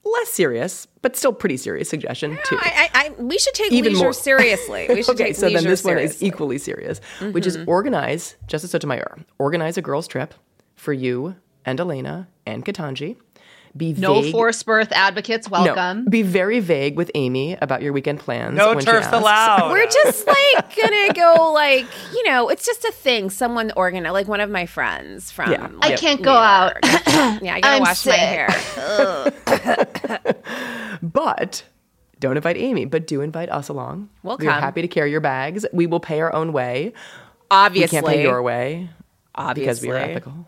[0.04, 2.56] Less serious, but still pretty serious suggestion two.
[2.58, 4.12] I, I, I, we should take Even leisure more.
[4.12, 4.86] seriously.
[4.88, 7.00] We should okay, take so then this one is equally serious,
[7.32, 7.68] which is Mhm.
[7.68, 9.18] organize Justice Sotomayor.
[9.38, 10.32] Organize a girls' trip
[10.76, 13.16] for you and Elena and Ketanji.
[13.78, 14.32] Be No vague.
[14.32, 16.04] forced birth advocates No, welcome.
[16.06, 18.56] be very vague with Amy about your weekend plans.
[18.56, 19.16] No when she turfs asks.
[19.16, 19.70] allowed.
[19.70, 23.30] We're just like gonna go like you know it's just a thing.
[23.30, 25.52] Someone organized like one of my friends from.
[25.52, 25.68] Yeah.
[25.80, 26.76] I can't New go out.
[27.40, 28.48] Yeah, I gotta I'm wash my hair.
[31.02, 31.64] But
[32.18, 34.08] don't invite Amy, but do invite us along.
[34.22, 35.64] We'll We're happy to carry your bags.
[35.72, 36.92] We will pay our own way.
[37.50, 38.90] Obviously, we can't pay your way
[39.34, 40.46] Obviously, because we are ethical.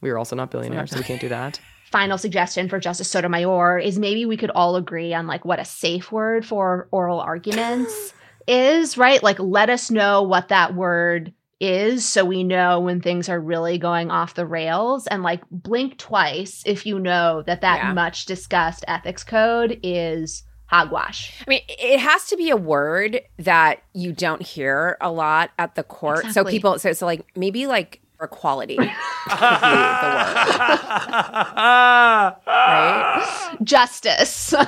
[0.00, 1.60] We are also not billionaires, so we can't do that.
[1.90, 5.64] Final suggestion for Justice Sotomayor is maybe we could all agree on like what a
[5.64, 8.14] safe word for oral arguments
[8.46, 9.22] is, right?
[9.22, 13.76] Like let us know what that word is so we know when things are really
[13.76, 17.92] going off the rails and like blink twice if you know that that Yeah.
[17.92, 21.34] much discussed ethics code is hogwash.
[21.46, 25.74] I mean, it has to be a word that you don't hear a lot at
[25.74, 26.26] the court.
[26.32, 28.90] So people, so so like maybe like equality, right?
[33.62, 34.54] Justice.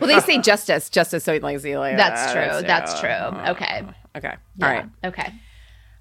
[0.00, 1.24] Well, they say justice, justice.
[1.24, 2.48] So like, see, like That's true.
[2.50, 3.08] so- That's true.
[3.08, 3.52] Uh-huh.
[3.52, 3.82] Okay.
[4.16, 4.34] Okay.
[4.58, 4.66] Yeah.
[4.66, 4.84] All right.
[5.04, 5.32] Okay.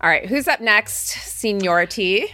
[0.02, 0.26] All right.
[0.28, 1.10] Who's up next?
[1.22, 2.26] Seniority.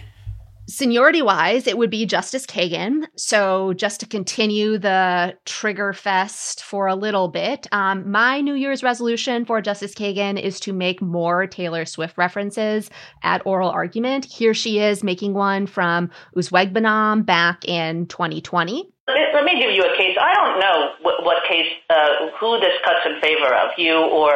[0.70, 3.02] Seniority wise, it would be Justice Kagan.
[3.16, 8.84] So, just to continue the trigger fest for a little bit, um, my New Year's
[8.84, 12.88] resolution for Justice Kagan is to make more Taylor Swift references
[13.24, 14.24] at oral argument.
[14.26, 18.88] Here she is making one from Uzuegbunam back in 2020.
[19.08, 20.16] Let me, let me give you a case.
[20.22, 24.30] I don't know what, what case, uh, who this cuts in favor of, you or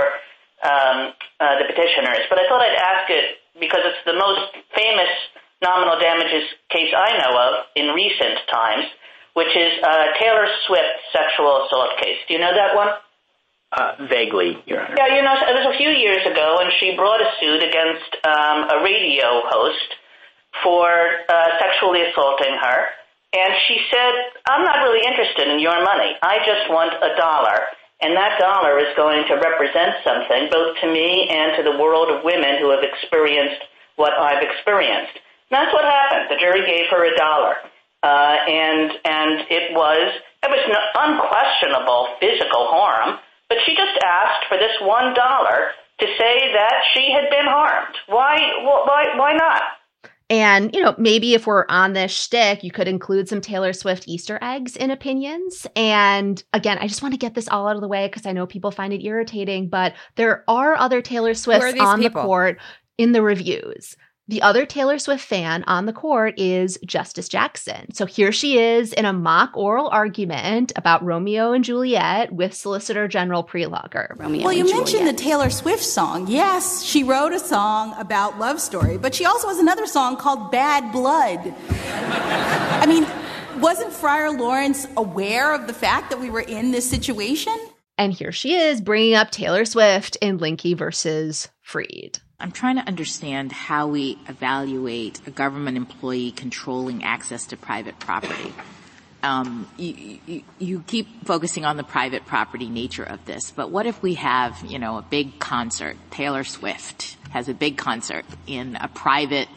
[0.67, 5.15] um, uh, the petitioners, but I thought I'd ask it because it's the most famous
[5.65, 8.85] nominal damages case I know of in recent times,
[9.33, 12.21] which is uh, Taylor Swift's sexual assault case.
[12.29, 12.93] Do you know that one?
[13.73, 14.95] Uh, vaguely, Your Honor.
[14.95, 18.11] Yeah, you know, it was a few years ago, and she brought a suit against
[18.23, 19.89] um, a radio host
[20.63, 22.79] for uh, sexually assaulting her.
[23.35, 24.13] And she said,
[24.47, 26.15] I'm not really interested in your money.
[26.23, 27.67] I just want a dollar.
[27.99, 32.15] And that dollar is going to represent something both to me and to the world
[32.15, 33.59] of women who have experienced
[33.97, 35.19] what I've experienced.
[35.51, 36.31] And that's what happened.
[36.31, 37.55] The jury gave her a dollar.
[38.03, 40.61] Uh, and, and it was, it was
[40.95, 47.11] unquestionable physical harm, but she just asked for this one dollar to say that she
[47.13, 47.95] had been harmed.
[48.09, 49.63] Why, why, why not?
[50.31, 54.05] And, you know, maybe if we're on this shtick, you could include some Taylor Swift
[54.09, 55.67] Easter eggs in opinions.
[55.77, 58.33] And again, I just want to get this all out of the way because I
[58.33, 62.23] know people find it irritating, but there are other Taylor Swifts on people?
[62.23, 62.59] the court
[62.97, 63.97] in the reviews.
[64.27, 67.93] The other Taylor Swift fan on the court is Justice Jackson.
[67.93, 73.07] So here she is in a mock oral argument about Romeo and Juliet with Solicitor
[73.07, 74.17] General Prelogar.
[74.17, 76.27] Well, you mentioned the Taylor Swift song.
[76.27, 80.51] Yes, she wrote a song about love story, but she also has another song called
[80.51, 81.55] Bad Blood.
[82.81, 83.07] I mean,
[83.61, 87.55] wasn't Friar Lawrence aware of the fact that we were in this situation?
[87.99, 92.21] And here she is bringing up Taylor Swift in Lindke versus Freed.
[92.41, 98.53] I'm trying to understand how we evaluate a government employee controlling access to private property.
[99.23, 103.87] Um, you, you, you keep focusing on the private property nature of this, but what
[103.87, 105.97] if we have, you know, a big concert?
[106.11, 109.49] Taylor Swift has a big concert in a private,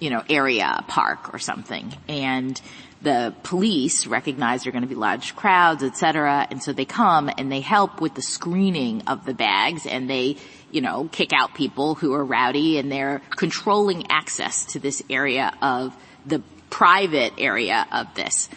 [0.00, 2.60] you know, area, a park or something, and
[3.02, 6.86] the police recognize there are going to be large crowds, et cetera, and so they
[6.86, 10.36] come and they help with the screening of the bags and they,
[10.70, 15.52] you know, kick out people who are rowdy and they're controlling access to this area
[15.62, 18.48] of the private area of this.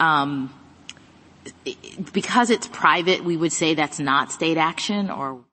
[0.00, 0.52] Um,
[2.12, 5.44] because it's private, we would say that's not state action or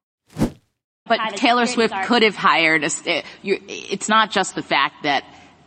[1.08, 2.90] but Taylor Swift could have hired a.
[2.90, 5.24] st- It's not just the fact that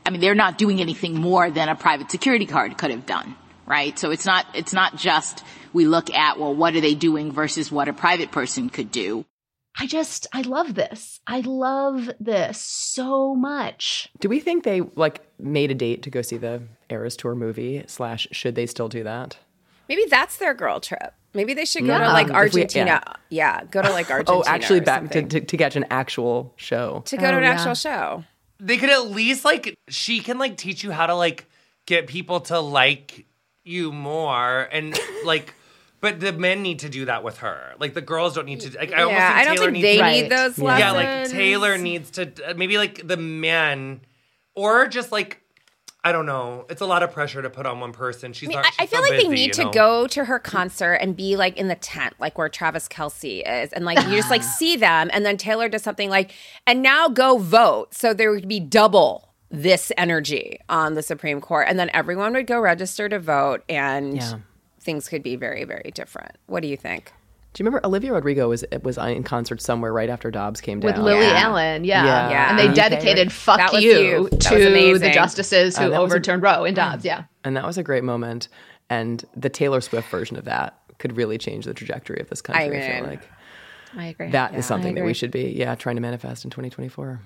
[0.08, 3.36] I mean, they're not doing anything more than a private security guard could have done,
[3.66, 3.98] right?
[3.98, 7.70] So it's not, it's not just we look at, well, what are they doing versus
[7.70, 9.26] what a private person could do.
[9.80, 11.20] I just, I love this.
[11.26, 14.08] I love this so much.
[14.18, 17.84] Do we think they like made a date to go see the Eras Tour movie?
[17.86, 19.36] Slash, should they still do that?
[19.88, 21.14] Maybe that's their girl trip.
[21.34, 21.98] Maybe they should go Yeah.
[22.06, 23.02] to like If we- Argentina.
[23.30, 23.60] yeah.
[23.60, 23.64] yeah.
[23.70, 24.38] go to like oh, Argentina.
[24.38, 27.02] Oh, actually, or back to, to to catch an actual show.
[27.06, 27.50] to go to Oh, an yeah.
[27.52, 28.24] actual show.
[28.60, 31.46] They could at least like she can like teach you how to like
[31.86, 33.26] get people to like
[33.64, 35.54] you more and like
[36.00, 37.74] but the men need to do that with her.
[37.78, 39.72] Like the girls don't need to like I almost Yeah, think I don't Taylor think
[39.72, 41.30] needs they to, need those Yeah, like.
[41.30, 44.00] Taylor needs to uh, maybe like the men
[44.54, 45.42] or just like
[46.04, 46.64] I don't know.
[46.70, 48.32] It's a lot of pressure to put on one person.
[48.32, 48.66] She's I, mean, not.
[48.78, 51.36] I, I feel so like they need you to go to her concert and be
[51.36, 54.76] like in the tent, like where Travis Kelce is, and like you just like see
[54.76, 56.30] them, and then Taylor does something like,
[56.68, 57.94] and now go vote.
[57.94, 62.46] So there would be double this energy on the Supreme Court, and then everyone would
[62.46, 64.38] go register to vote, and Yeah.
[64.88, 66.32] Things could be very, very different.
[66.46, 67.12] What do you think?
[67.52, 70.92] Do you remember Olivia Rodrigo was was in concert somewhere right after Dobbs came down
[70.94, 71.42] With Lily Yeah.
[71.44, 72.04] Allen, yeah.
[72.06, 72.30] Yeah.
[72.30, 72.50] Yeah.
[72.50, 73.32] And they UK, dedicated right?
[73.32, 74.12] fuck you, you.
[74.30, 77.24] That was to the justices Uh, who that was a- overturned Roe and Dobbs, yeah.
[77.44, 78.48] and that was a great moment.
[78.88, 82.64] And the Taylor Swift version of that could really change the trajectory of this country.
[82.64, 83.28] I, feel mean, like
[83.94, 84.30] I agree.
[84.30, 84.60] that is Yeah.
[84.62, 87.20] something that we should be, yeah, trying to manifest in 2024.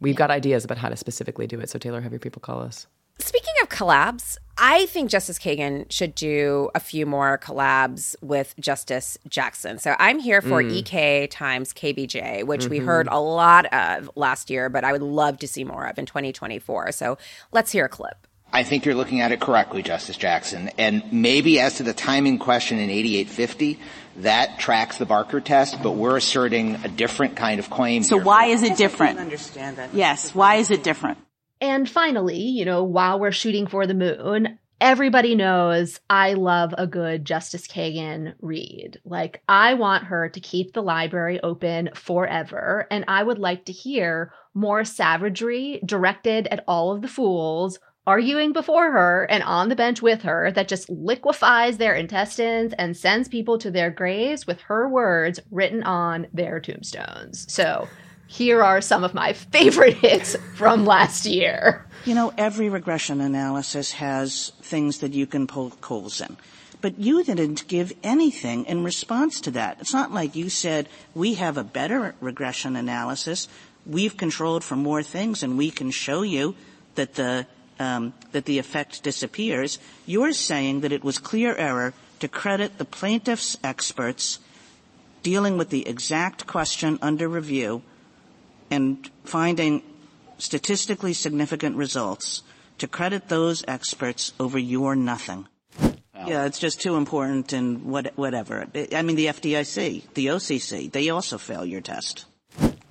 [0.00, 1.68] We've got ideas about how to specifically do it.
[1.70, 2.86] So Taylor, have your people call us.
[3.18, 9.16] Speaking of collabs, I think Justice Kagan should do a few more collabs with Justice
[9.26, 9.78] Jackson.
[9.78, 10.70] So I'm here for mm.
[10.70, 12.86] EK times KBJ, which we mm-hmm.
[12.86, 16.04] heard a lot of last year, but I would love to see more of in
[16.04, 16.92] 2024.
[16.92, 17.16] So
[17.52, 18.26] let's hear a clip.
[18.52, 20.70] I think you're looking at it correctly, Justice Jackson.
[20.76, 23.78] And maybe as to the timing question in 8850,
[24.16, 28.02] that tracks the Barker test, but we're asserting a different kind of claim.
[28.02, 28.24] So here.
[28.24, 29.18] why is it different?
[29.18, 29.94] understand that.
[29.94, 31.16] Yes, why is it different?
[31.60, 36.86] And finally, you know, while we're shooting for the moon, everybody knows I love a
[36.86, 38.98] good Justice Kagan read.
[39.04, 43.72] Like, I want her to keep the library open forever, and I would like to
[43.72, 49.76] hear more savagery directed at all of the fools arguing before her and on the
[49.76, 54.60] bench with her that just liquefies their intestines and sends people to their graves with
[54.62, 57.46] her words written on their tombstones.
[57.52, 57.86] So,
[58.30, 61.84] here are some of my favorite hits from last year.
[62.04, 66.36] You know, every regression analysis has things that you can pull holes in.
[66.80, 69.78] But you didn't give anything in response to that.
[69.80, 73.48] It's not like you said, we have a better regression analysis.
[73.84, 76.54] We've controlled for more things and we can show you
[76.94, 77.48] that the,
[77.80, 79.80] um, that the effect disappears.
[80.06, 84.38] You're saying that it was clear error to credit the plaintiff's experts
[85.24, 87.82] dealing with the exact question under review
[88.70, 89.82] and finding
[90.38, 92.42] statistically significant results
[92.78, 95.46] to credit those experts over your nothing.
[96.26, 98.66] Yeah, it's just too important and what, whatever.
[98.92, 102.26] I mean, the FDIC, the OCC, they also fail your test.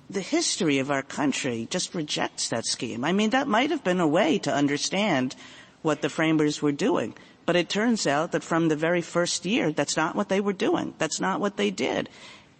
[0.08, 3.04] The history of our country just rejects that scheme.
[3.04, 5.36] I mean, that might have been a way to understand
[5.82, 7.14] what the framers were doing.
[7.46, 10.52] But it turns out that from the very first year, that's not what they were
[10.52, 10.94] doing.
[10.98, 12.08] That's not what they did.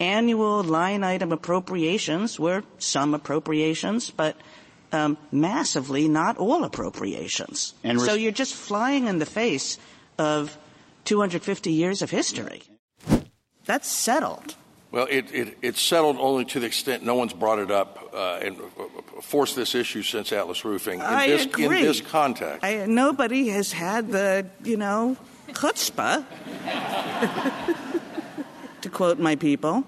[0.00, 4.36] Annual line item appropriations were some appropriations, but
[4.92, 7.74] um, massively not all appropriations.
[7.84, 9.78] And res- so you're just flying in the face
[10.18, 10.56] of
[11.04, 12.62] 250 years of history.
[13.66, 14.56] That's settled.
[14.90, 18.40] Well, it, it, it's settled only to the extent no one's brought it up uh,
[18.42, 20.98] and uh, forced this issue since Atlas Roofing.
[20.98, 21.80] In I this, agree.
[21.80, 22.64] In this context.
[22.64, 25.16] I, nobody has had the, you know,
[25.50, 26.24] chutzpah,
[28.82, 29.84] to quote my people,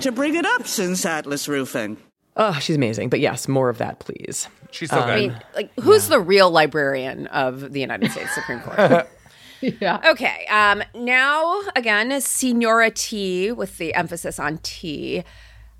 [0.00, 1.96] to bring it up since Atlas Roofing.
[2.36, 3.08] Oh, she's amazing.
[3.10, 4.48] But yes, more of that, please.
[4.70, 8.60] She's so Um, I mean, like, who's the real librarian of the United States Supreme
[8.60, 9.06] Court?
[9.60, 10.00] yeah.
[10.12, 10.46] Okay.
[10.46, 15.24] Um, now, again, seniority with the emphasis on T.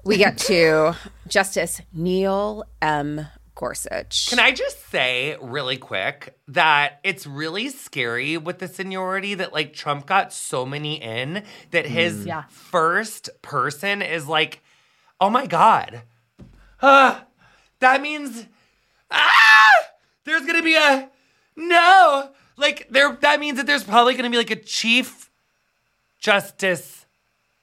[0.04, 0.94] We get to
[1.26, 3.26] Justice Neil M.
[3.54, 4.28] Gorsuch.
[4.30, 9.72] Can I just say really quick that it's really scary with the seniority that like
[9.74, 12.44] Trump got so many in that his Yeah.
[12.48, 14.62] first person is like,
[15.20, 16.02] oh my God.
[16.80, 17.20] Uh,
[17.80, 18.46] that means
[19.10, 19.70] ah,
[20.24, 21.10] there's gonna be a
[21.54, 22.30] no.
[22.56, 25.30] Like there that means that there's probably gonna be like a chief
[26.18, 27.01] justice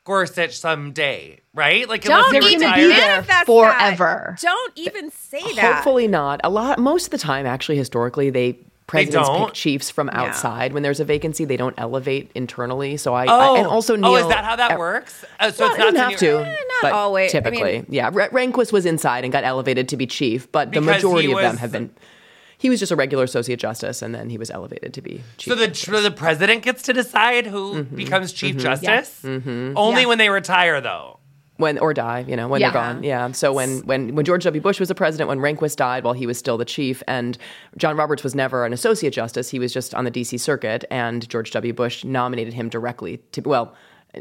[0.09, 1.87] Gorsuch someday, right?
[1.87, 4.35] Like Don't unless he even retires- manifest forever.
[4.35, 4.41] That.
[4.41, 5.75] Don't even say that.
[5.75, 6.41] Hopefully not.
[6.43, 8.57] A lot, most of the time, actually, historically, they
[8.87, 9.45] presidents don't?
[9.45, 11.45] pick chiefs from outside when there's a vacancy.
[11.45, 12.97] They don't elevate internally.
[12.97, 14.09] So I, Oh, I and also Neil.
[14.09, 15.23] oh, is that how that works?
[15.39, 16.49] Uh, so well, it's not don't have senior- to.
[16.49, 17.29] not but always.
[17.29, 18.09] I Typically, mean- yeah.
[18.11, 21.39] Re- Rehnquist was inside and got elevated to be chief, but the majority he of
[21.39, 21.91] them have been.
[22.59, 25.51] He was just a regular associate justice, and then he was elevated to be chief.
[25.51, 28.59] So the so the president gets to decide who becomes chief Mhm.
[28.61, 29.19] justice.
[29.23, 29.73] Mhm.
[29.75, 30.07] Only Yeah.
[30.09, 31.15] when they retire, though.
[31.57, 32.71] when or die, you know, when Yeah.
[32.71, 33.03] they're gone.
[33.03, 33.31] Yeah.
[33.33, 34.61] So when when when George W.
[34.61, 37.37] Bush was the president, when Rehnquist died while he was still the chief, and
[37.75, 40.37] John Roberts was never an associate justice, he was just on the D.C.
[40.37, 41.73] circuit, and George W.
[41.73, 43.73] Bush nominated him directly to well.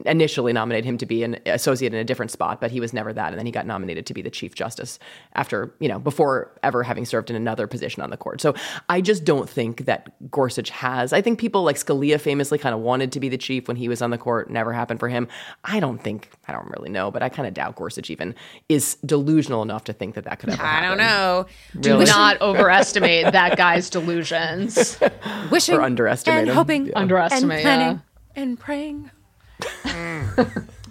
[0.05, 3.11] Initially nominated him to be an associate in a different spot, but he was never
[3.15, 4.99] that, and then he got nominated to be the chief justice
[5.33, 8.43] after you know before ever having served in another position on the court.
[8.43, 8.55] So
[8.91, 11.15] I just don't think that Gorsuch has.
[11.15, 13.89] I think people like Scalia famously kind of wanted to be the chief when he
[13.89, 14.51] was on the court.
[14.51, 15.27] Never happened for him.
[15.65, 16.31] I don't think.
[16.47, 18.35] I don't really know, but I kind of doubt Gorsuch even
[18.69, 20.63] is delusional enough to think that that could ever.
[20.63, 21.47] I don't happen.
[21.79, 21.81] know.
[21.81, 24.99] Do not overestimate that guy's delusions.
[25.51, 26.55] Wishing Or underestimate and him.
[26.55, 26.93] hoping, Yeah.
[26.97, 28.03] Underestimate, and planning
[28.37, 28.43] yeah.
[28.43, 29.11] and praying.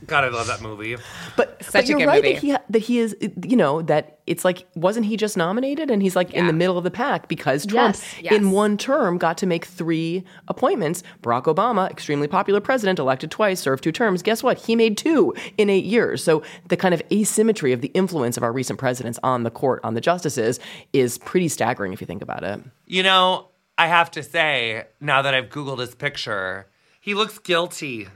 [0.06, 0.96] God, I love that movie.
[1.36, 2.34] But, Such but a you're good right movie.
[2.36, 3.14] that he that he is
[3.44, 6.78] you know that it's like wasn't he just nominated and he's like in the middle
[6.78, 8.34] of the pack because Trump Yes, yes.
[8.34, 11.04] in one term got to make three appointments.
[11.24, 14.22] Barack Obama, extremely popular president, elected twice, served two terms.
[14.24, 14.58] Guess what?
[14.60, 16.24] He made two in eight years.
[16.24, 19.82] So the kind of asymmetry of the influence of our recent presidents on the court
[19.84, 20.58] on the justices
[20.94, 22.62] is pretty staggering if you think about it.
[22.86, 26.68] You know, I have to say, now that I've Googled his picture,
[27.02, 28.08] he looks guilty.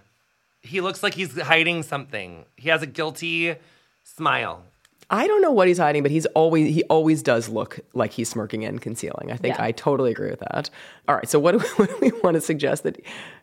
[0.61, 2.45] He looks like he's hiding something.
[2.57, 3.55] He has a guilty
[4.03, 4.63] smile.
[5.13, 8.29] I don't know what he's hiding, but he's always he always does look like he's
[8.29, 9.29] smirking and concealing.
[9.31, 9.63] I think Yeah.
[9.65, 10.69] I totally agree with that.
[11.09, 12.83] All right, so what do we, what do we want to suggest?
[12.83, 12.97] That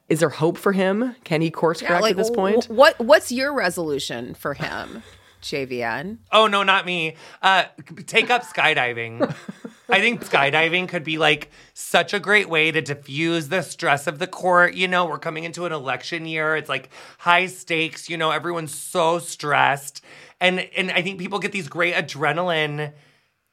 [0.09, 1.14] is there hope for him?
[1.25, 2.64] Can he course correct at this point?
[2.64, 5.03] wh- what what's your resolution for him,
[5.43, 6.18] JVN?
[6.32, 7.16] Oh no, not me.
[7.43, 7.64] Uh,
[8.07, 9.34] take up skydiving.
[9.91, 14.18] I think skydiving could be like such a great way to diffuse the stress of
[14.18, 14.74] the court.
[14.74, 16.57] You know, we're coming into an election year.
[16.57, 18.11] It's like high stakes.
[18.11, 20.03] You know, everyone's so stressed,
[20.41, 22.93] and and I think people get these great adrenaline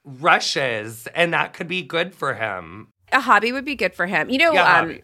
[0.03, 2.89] rushes, and that could be good for him.
[3.11, 4.29] A hobby would be good for him.
[4.29, 4.99] You know, Yeah, um.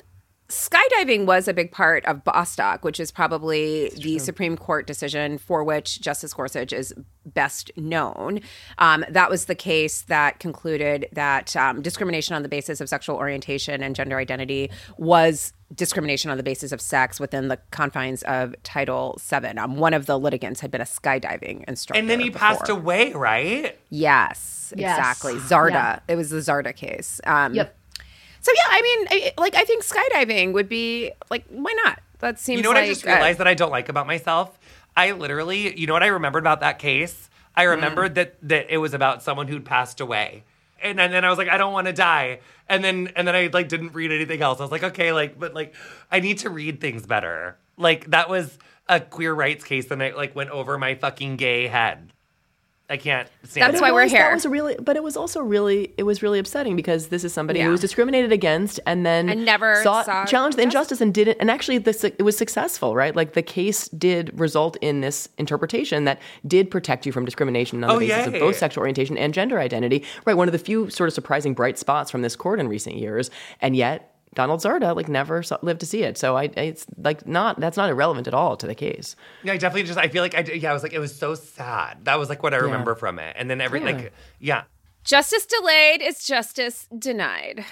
[0.51, 5.63] Skydiving was a big part of Bostock, which is probably the Supreme Court decision for
[5.63, 6.93] which Justice Gorsuch is
[7.25, 8.41] best known.
[8.77, 13.15] Um, that was the case that concluded that um, discrimination on the basis of sexual
[13.15, 18.53] orientation and gender identity was discrimination on the basis of sex within the confines of
[18.63, 19.57] Title VII.
[19.57, 21.99] Um, one of the litigants had been a skydiving instructor.
[21.99, 23.79] And then he passed away, right?
[23.89, 24.97] Yes, Yes.
[24.97, 25.35] exactly.
[25.41, 25.71] Zarda.
[25.71, 25.99] Yeah.
[26.07, 27.21] It was the Zarda case.
[27.25, 27.77] Um, Yep.
[28.41, 31.99] So yeah, I mean, I, like I think skydiving would be like, why not?
[32.19, 32.57] That seems.
[32.57, 34.57] Like You know what like, I just uh, realized that I don't like about myself?
[34.97, 37.29] I literally, you know what I remembered about that case?
[37.55, 37.71] I Mm.
[37.71, 40.43] remembered that that it was about someone who'd passed away.
[40.83, 42.39] And, and then I was like, I don't want to die.
[42.67, 44.59] And then and then I like didn't read anything else.
[44.59, 45.75] I was like, okay, like, but like
[46.11, 47.57] I need to read things better.
[47.77, 48.57] Like that was
[48.89, 52.11] a queer rights case and I like went over my fucking gay head.
[52.91, 53.81] I can't stand That's it.
[53.81, 54.19] why we're here.
[54.19, 57.31] That was really, but it was also really, it was really upsetting because this is
[57.33, 57.65] somebody Yeah.
[57.65, 61.37] who was discriminated against and then And never sought, saw challenged the injustice and didn't.
[61.39, 63.15] And actually, this it was successful, right?
[63.15, 67.87] Like the case did result in this interpretation that did protect you from discrimination on
[67.87, 70.03] the Oh, basis of both sexual orientation and gender identity.
[70.25, 72.97] Right, one of the few sort of surprising bright spots from this court in recent
[72.97, 73.31] years,
[73.61, 74.10] and yet.
[74.33, 77.77] Donald Zarda like never saw, lived to see it, so I it's like not that's
[77.77, 79.15] not irrelevant at all to the case.
[79.43, 81.13] Yeah, I definitely just I feel like I d- yeah, I was like it was
[81.15, 82.05] so sad.
[82.05, 83.35] That was like what I remember from it.
[83.37, 83.85] And then every Yeah.
[83.85, 84.63] like yeah.
[85.03, 87.65] Justice delayed is justice denied.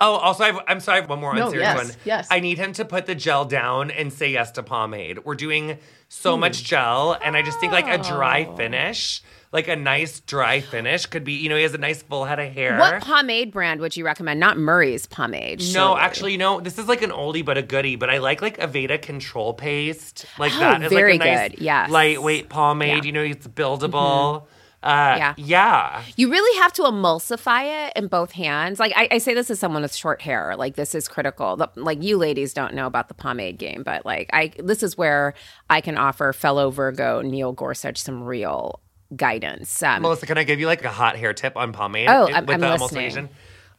[0.00, 1.96] Oh, also, I've, I'm sorry, I have one more No, unserious yes, one.
[2.04, 2.28] yes.
[2.30, 5.24] I need him to put the gel down and say yes to pomade.
[5.24, 5.78] We're doing
[6.08, 6.40] so hmm.
[6.40, 8.56] much gel, and I just think like a dry Oh.
[8.56, 9.22] finish,
[9.52, 11.34] like a nice dry finish, could be.
[11.34, 12.78] You know, he has a nice full head of hair.
[12.78, 14.40] What pomade brand would you recommend?
[14.40, 15.60] Not Murray's pomade.
[15.60, 16.00] No, surely.
[16.00, 16.60] actually, no.
[16.60, 17.96] This is like an oldie but a goodie.
[17.96, 20.24] But I like like Aveda Control Paste.
[20.38, 21.90] Like Oh, that is very like a nice good, yes.
[21.90, 23.04] lightweight pomade.
[23.04, 24.46] You know, it's buildable.
[24.84, 25.34] Uh, Yeah.
[25.36, 26.02] yeah.
[26.16, 28.80] You really have to emulsify it in both hands.
[28.80, 30.56] Like I, I say this as someone with short hair.
[30.56, 31.56] Like this is critical.
[31.56, 34.98] The, like you ladies don't know about the pomade game, but like I, this is
[34.98, 35.34] where
[35.70, 38.80] I can offer fellow Virgo Neil Gorsuch some real
[39.16, 39.82] guidance.
[39.82, 42.08] Um, Melissa, can I give you like a hot hair tip on pomade?
[42.08, 43.10] Oh, I'm- with I'm the listening.
[43.10, 43.28] emulsification?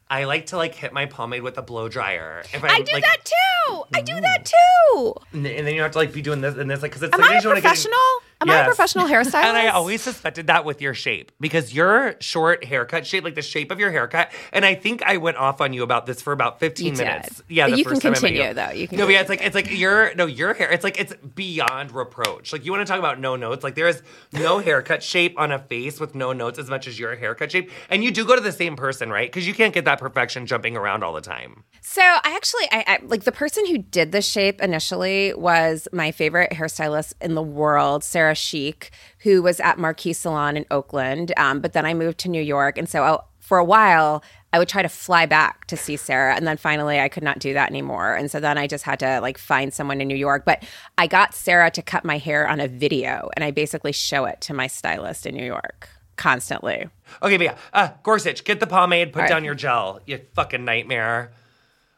[0.09, 2.43] I like to like hit my pomade with a blow dryer.
[2.53, 3.83] If I do like, that too.
[3.95, 5.13] I do that too.
[5.33, 7.21] And then you have to like be doing this and this like because it's Am
[7.21, 8.22] like I a just wanna get in- professional?
[8.43, 9.43] Am I a professional hairstylist?
[9.53, 13.41] And I always suspected that with your shape because your short haircut shape, like the
[13.41, 16.33] shape of your haircut, and I think I went off on you about this for
[16.33, 17.05] about fifteen You did.
[17.05, 17.41] minutes.
[17.49, 18.53] Yeah, the You first can time continue, you.
[18.53, 18.69] though.
[18.71, 20.71] You can no, but yeah, it's like it's like your no your hair.
[20.71, 22.53] It's like it's beyond reproach.
[22.53, 23.63] Like you want to talk about no notes.
[23.63, 26.97] Like there is no haircut shape on a face with no notes as much as
[26.99, 29.29] your haircut shape, and you do go to the same person, right?
[29.31, 31.63] Because you can't get that perfection jumping around all the time.
[31.81, 36.11] So I actually, I, I like the person who did the shape initially was my
[36.11, 41.33] favorite hairstylist in the world, Sarah Sheik, who was at Marquis Salon in Oakland.
[41.37, 44.23] Um, but then I moved to New York, and so I, for a while
[44.53, 46.35] I would try to fly back to see Sarah.
[46.35, 48.13] And then finally, I could not do that anymore.
[48.13, 50.45] And so then I just had to like find someone in New York.
[50.45, 50.63] But
[50.95, 54.41] I got Sarah to cut my hair on a video and I basically show it
[54.41, 56.87] to my stylist in New York constantly.
[57.23, 59.29] Okay, but yeah, uh, Gorsuch, get the pomade, put right.
[59.29, 59.99] down your gel.
[60.05, 61.31] You fucking nightmare.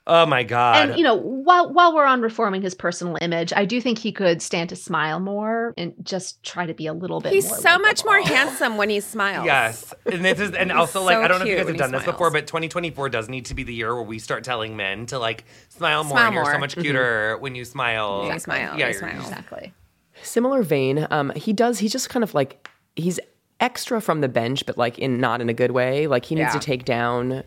[0.07, 0.89] Oh my god.
[0.89, 4.11] And you know, while while we're on reforming his personal image, I do think he
[4.11, 7.33] could stand to smile more and just try to be a little bit.
[7.33, 9.45] He's more so much more handsome when he smiles.
[9.47, 11.65] Yes, and this is, and also like so I don't know if you guys have
[11.67, 14.19] when he done this before, but 2024 does need to be the year where we
[14.19, 16.17] start telling men to like smile more.
[16.19, 16.59] Smile You're so more.
[16.59, 16.81] much Mhm.
[16.83, 18.21] cuter when you smile.
[18.23, 19.19] When you smile, Yeah, you smile.
[19.21, 19.73] Exactly.
[20.21, 21.79] Similar vein, um, he does.
[21.79, 23.19] He's just kind of like he's
[23.59, 26.05] extra from the bench, but like in not in a good way.
[26.07, 26.59] Like he needs Yeah.
[26.59, 27.43] to take down.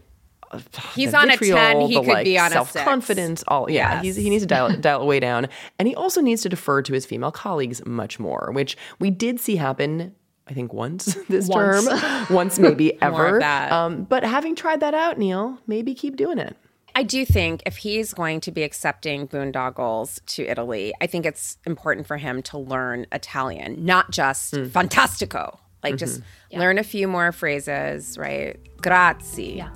[0.94, 2.70] He's the on a 10, he could like, be on a six.
[2.72, 3.44] self-confidence.
[3.48, 4.04] All yeah, Yes.
[4.04, 6.82] he's, he needs to dial, dial it way down, and he also needs to defer
[6.82, 10.14] to his female colleagues much more, which we did see happen.
[10.46, 11.86] I think once this Once.
[11.86, 13.42] term, once maybe ever.
[13.44, 16.56] Um, but having tried that out, Neil, maybe keep doing it.
[16.94, 21.58] I do think if he's going to be accepting boondoggles to Italy, I think it's
[21.66, 24.68] important for him to learn Italian, not just Mm.
[24.70, 25.58] fantastico.
[25.84, 26.58] Like just Mm-hmm.
[26.60, 28.56] learn a few more phrases, right?
[28.82, 29.58] Grazie.
[29.58, 29.70] Yeah.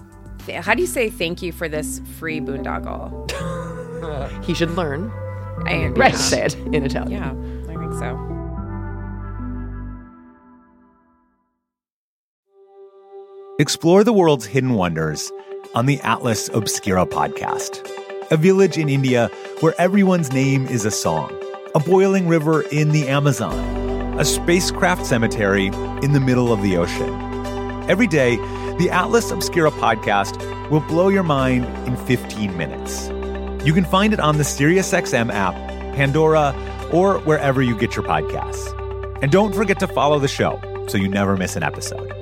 [0.51, 3.31] How do you say thank you for this free boondoggle?
[4.45, 5.13] He should learn.
[5.67, 6.15] And Right.
[6.15, 7.13] Say it in Italian.
[7.13, 8.29] Yeah, I think so.
[13.59, 15.31] Explore the world's hidden wonders
[15.75, 17.87] on the Atlas Obscura podcast.
[18.31, 19.29] A village in India
[19.61, 21.33] where everyone's name is a song,
[21.75, 23.55] a boiling river in the Amazon,
[24.19, 25.67] a spacecraft cemetery
[26.03, 27.13] in the middle of the ocean.
[27.89, 28.37] Every day,
[28.79, 30.39] the Atlas Obscura podcast
[30.71, 33.09] will blow your mind in 15 minutes.
[33.67, 35.55] You can find it on the SiriusXM app,
[35.95, 36.55] Pandora,
[36.93, 38.79] or wherever you get your podcasts.
[39.23, 42.22] And don't forget to follow the show so you never miss an episode.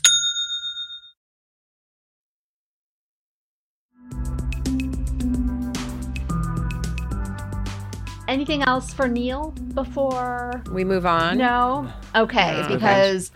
[8.27, 11.37] Anything else for Neil before we move on?
[11.37, 11.91] No.
[12.15, 12.73] Okay, Okay.
[12.73, 13.31] because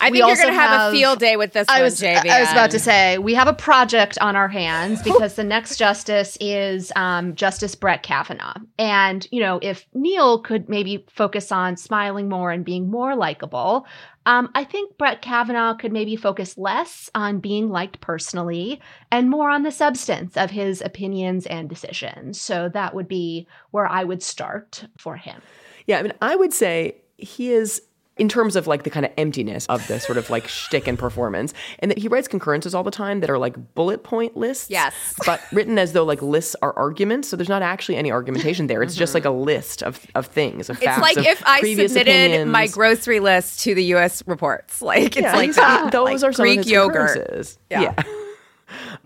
[0.00, 2.00] I we think you're going to have, a field day with this I one, was,
[2.00, 2.26] JVN.
[2.26, 5.76] I was about to say we have a project on our hands because the next
[5.76, 11.76] justice is um, Justice Brett Kavanaugh, and you know if Neil could maybe focus on
[11.76, 13.86] smiling more and being more likable,
[14.30, 19.50] um, I think Brett Kavanaugh could maybe focus less on being liked personally and more
[19.50, 22.40] on the substance of his opinions and decisions.
[22.40, 25.42] So that would be where I would start for him.
[25.88, 27.82] Yeah, I mean, I would say he is
[28.20, 30.98] in terms of like the kind of emptiness of this sort of like shtick and
[30.98, 34.70] performance, and that he writes concurrences all the time that are like bullet point lists.
[34.70, 34.94] Yes.
[35.24, 37.28] but written as though like lists are arguments.
[37.28, 38.82] So there's not actually any argumentation there.
[38.82, 39.16] It's just mm-hmm.
[39.16, 41.00] like a list of, of things, of It's facts.
[41.00, 42.50] like if I submitted opinions.
[42.52, 44.22] my grocery list to the U.S.
[44.26, 44.82] reports.
[44.90, 45.92] Like it's Yeah, like that.
[45.92, 47.14] Those Like are some Greek of his yogurt.
[47.14, 47.58] concurrences.
[47.70, 47.80] Yeah.
[47.82, 48.02] yeah.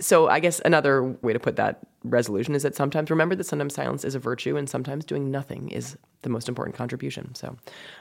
[0.04, 3.74] So I guess another way to put that resolution is that sometimes remember that sometimes
[3.74, 7.34] silence is a virtue and sometimes doing nothing is the most important contribution.
[7.34, 7.56] So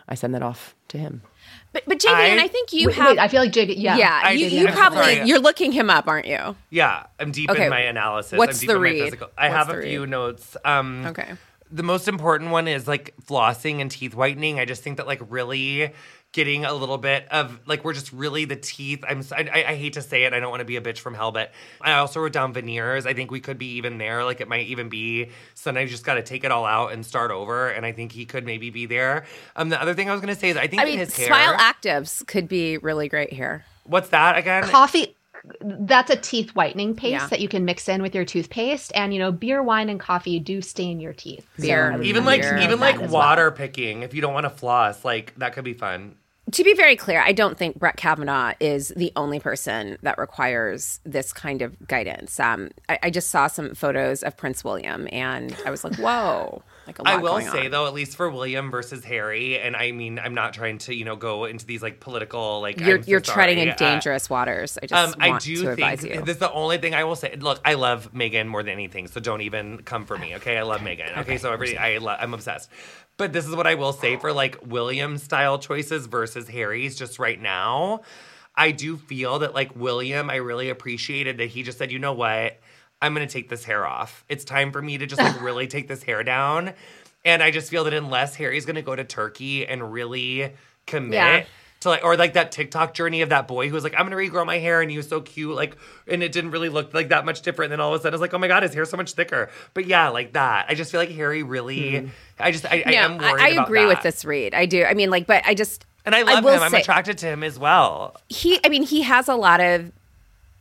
[0.09, 1.21] I send that off to him.
[1.71, 3.07] But but JVN, I, I- think you Wait, have.
[3.11, 3.75] wait, I feel like JV.
[3.77, 5.27] Yeah, yeah, I- you, you probably sorry.
[5.27, 6.55] you're looking him up, aren't you?
[6.69, 8.37] Yeah, I'm deep Okay, in my analysis.
[8.37, 9.03] what's I'm deep the in my read?
[9.05, 9.27] physical.
[9.37, 10.09] I What's have a few read?
[10.09, 10.57] notes.
[10.65, 11.33] Um, Okay.
[11.71, 14.59] The most important one is like flossing and teeth whitening.
[14.59, 15.91] I just think that like really
[16.33, 19.03] getting a little bit of like we're just really the teeth.
[19.07, 20.33] I'm I hate to say it.
[20.33, 23.05] I don't want to be a bitch from hell, but I also wrote down veneers.
[23.05, 24.25] I think we could be even there.
[24.25, 27.05] Like it might even be sometimes you just got to take it all out and
[27.05, 27.69] start over.
[27.69, 29.25] And I think he could maybe be there.
[29.55, 31.27] Um, the other thing I was gonna say is I think I mean, his hair.
[31.27, 33.63] Smile Actives could be really great here.
[33.85, 34.63] What's that again?
[34.63, 35.15] coffee
[35.61, 37.27] that's a teeth whitening paste Yeah.
[37.27, 40.39] that you can mix in with your toothpaste and you know beer wine and coffee
[40.39, 41.91] do stain your teeth Beer.
[41.91, 43.21] I would even like recommend even like as well.
[43.21, 46.15] water picking if you don't want to floss like that could be fun
[46.51, 50.99] To be very clear, I don't think Brett Kavanaugh is the only person that requires
[51.03, 52.39] this kind of guidance.
[52.39, 56.61] Um, I, I just saw some photos of Prince William, and I was like, "Whoa!"
[56.85, 57.71] Like I will say on.
[57.71, 61.05] though, at least for William versus Harry, and I mean, I'm not trying to you
[61.05, 64.29] know go into these like political like you're so you're treading sorry, in uh, dangerous
[64.29, 64.77] waters.
[64.81, 66.21] I just um, I want do to think advise you.
[66.21, 67.35] this is the only thing I will say.
[67.35, 70.35] Look, I love Meghan more than anything, so don't even come for me.
[70.35, 71.17] Okay, I love Meghan.
[71.17, 72.69] Okay, Okay, so every I lo- I'm obsessed.
[73.17, 77.19] But this is what I will say for like William style choices versus Harry's just
[77.19, 78.01] right now.
[78.55, 82.13] I do feel that like William, I really appreciated that he just said, you know
[82.13, 82.59] what?
[83.03, 84.23] I'm gonna take this hair off.
[84.29, 86.73] It's time for me to just like really take this hair down.
[87.25, 90.53] And I just feel that unless Harry's gonna go to Turkey and really
[90.87, 91.43] commit Yeah.
[91.81, 94.15] to like or like that TikTok journey of that boy who was like, I'm gonna
[94.15, 95.77] regrow my hair and he was so cute, like
[96.07, 97.71] and it didn't really look like that much different.
[97.71, 99.13] And then all of a sudden it's like, oh my god, his hair's so much
[99.13, 99.49] thicker.
[99.73, 100.65] But yeah, like that.
[100.69, 102.07] I just feel like Harry really hmm.
[102.39, 104.53] I just I, I am worried I, I agree with this read.
[104.53, 104.83] I do.
[104.83, 106.63] I mean, like, but I just And I love will him.
[106.63, 108.17] I'm attracted to him as well.
[108.27, 109.91] he i mean he has a lot of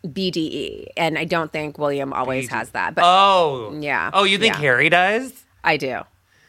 [0.06, 3.76] bde and i don't think william always has that but oh.
[3.80, 4.10] Yeah.
[4.12, 4.60] Oh, you think yeah.
[4.60, 5.32] Harry does?
[5.64, 6.00] i do.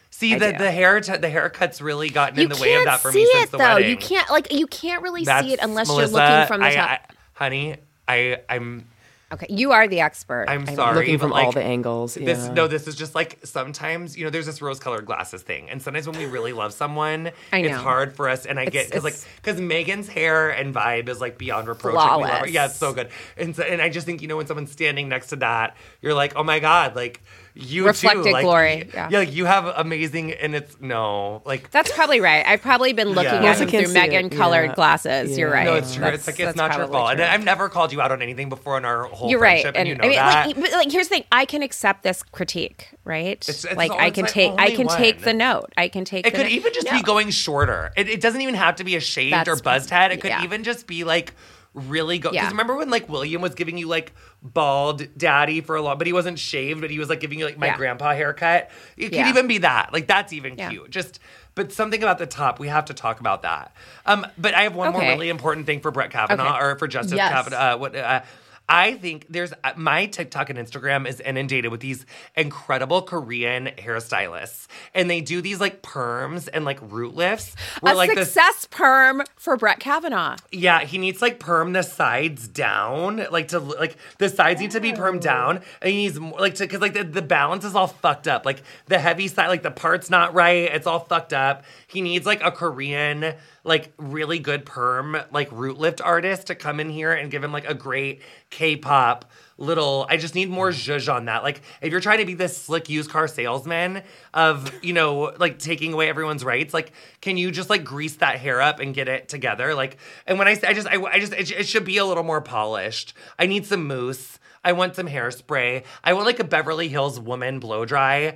[0.09, 2.99] See the the hair t- the haircut's really gotten you in the way of that
[2.99, 3.73] for me it since the though.
[3.75, 3.89] Wedding.
[3.89, 6.67] you can't like you can't really That's- see it unless Melissa, you're looking from the
[6.67, 6.89] I- top.
[6.89, 6.99] I-
[7.33, 7.75] honey,
[8.07, 8.85] I I'm
[9.33, 10.95] okay you are the expert I'm I- sorry.
[10.95, 12.15] Looking from like, all the angles.
[12.15, 12.53] This yeah.
[12.53, 16.07] no, this is just like sometimes you know there's this rose-colored glasses thing, and sometimes
[16.07, 18.45] when we really love someone, I it's hard for us.
[18.45, 21.95] And I It's- get because like because Meghan's hair and vibe is like beyond reproach.
[21.95, 22.47] Like, we love her.
[22.47, 23.09] Yeah, it's so good.
[23.37, 26.13] And so, and I just think you know when someone's standing next to that, you're
[26.13, 27.21] like, oh my god, like
[27.55, 29.19] you Reflected too, like, glory, y- yeah.
[29.19, 33.25] like you have amazing, and it's no like that's probably right i've probably been looking
[33.31, 33.35] Yeah.
[33.51, 34.75] at Melissa him through meghan colored Yeah.
[34.75, 36.01] glasses you're right No, it's true.
[36.03, 37.11] That's- it's like it's not your probably fault.
[37.11, 37.21] And.
[37.21, 39.87] I've never called you out on anything before in our whole you're right, friendship, and,
[39.87, 40.47] you know I mean, that.
[40.47, 43.27] like, but like, here's the thing: I can accept this critique, right?
[43.47, 45.71] It's- it's like, all- I can my take, I only can take the note.
[45.77, 46.25] I can take.
[46.25, 46.51] It the could note.
[46.53, 46.93] even just No.
[46.93, 47.91] be going shorter.
[47.95, 50.11] It, it doesn't even have to be a shaved or buzzed head.
[50.11, 51.33] It could even just be like
[51.73, 52.29] really go.
[52.31, 54.13] Because remember when like William was giving you like
[54.43, 57.45] bald daddy for a long, but he wasn't shaved, but he was like giving you
[57.45, 57.77] like my Yeah.
[57.77, 58.69] grandpa haircut.
[58.97, 59.93] It could even be that.
[59.93, 60.69] Like that's even Yeah.
[60.69, 60.89] cute.
[60.91, 61.19] Just.
[61.55, 63.75] But something about the top, we have to talk about that.
[64.07, 66.65] Um, but I have one more really important thing for Brett Kavanaugh Okay.
[66.65, 67.31] or for Justice Yes.
[67.31, 67.75] Kavanaugh.
[67.75, 68.21] Uh, what uh,
[68.69, 72.05] I think there's uh, my TikTok and Instagram is inundated with these
[72.35, 77.55] incredible Korean hairstylists, and they do these like perms and like root lifts.
[77.81, 80.37] Where a like the success perm for Brett Kavanaugh.
[80.51, 84.79] yeah, he needs like perm the sides down, like to like the sides need to
[84.79, 87.75] be permed down, and he needs more like to because like the, the balance is
[87.75, 88.45] all fucked up.
[88.45, 90.73] Like the heavy side, like the part's not right.
[90.73, 91.63] It's all fucked up.
[91.87, 93.33] He needs like a Korean,
[93.63, 97.53] like really good perm, like root lift artist to come in here and give him
[97.53, 100.05] like a great K-pop little.
[100.09, 101.43] I just need more zhuzh on that.
[101.43, 104.03] Like if you're trying to be this slick used car salesman
[104.33, 106.91] of you know like taking away everyone's rights, like
[107.21, 109.73] can you just like grease that hair up and get it together?
[109.73, 109.97] Like
[110.27, 112.23] and when I say I just I, I just it, it should be a little
[112.23, 113.13] more polished.
[113.39, 114.39] I need some mousse.
[114.65, 115.83] I want some hairspray.
[116.03, 118.35] I want like a Beverly Hills woman blow dry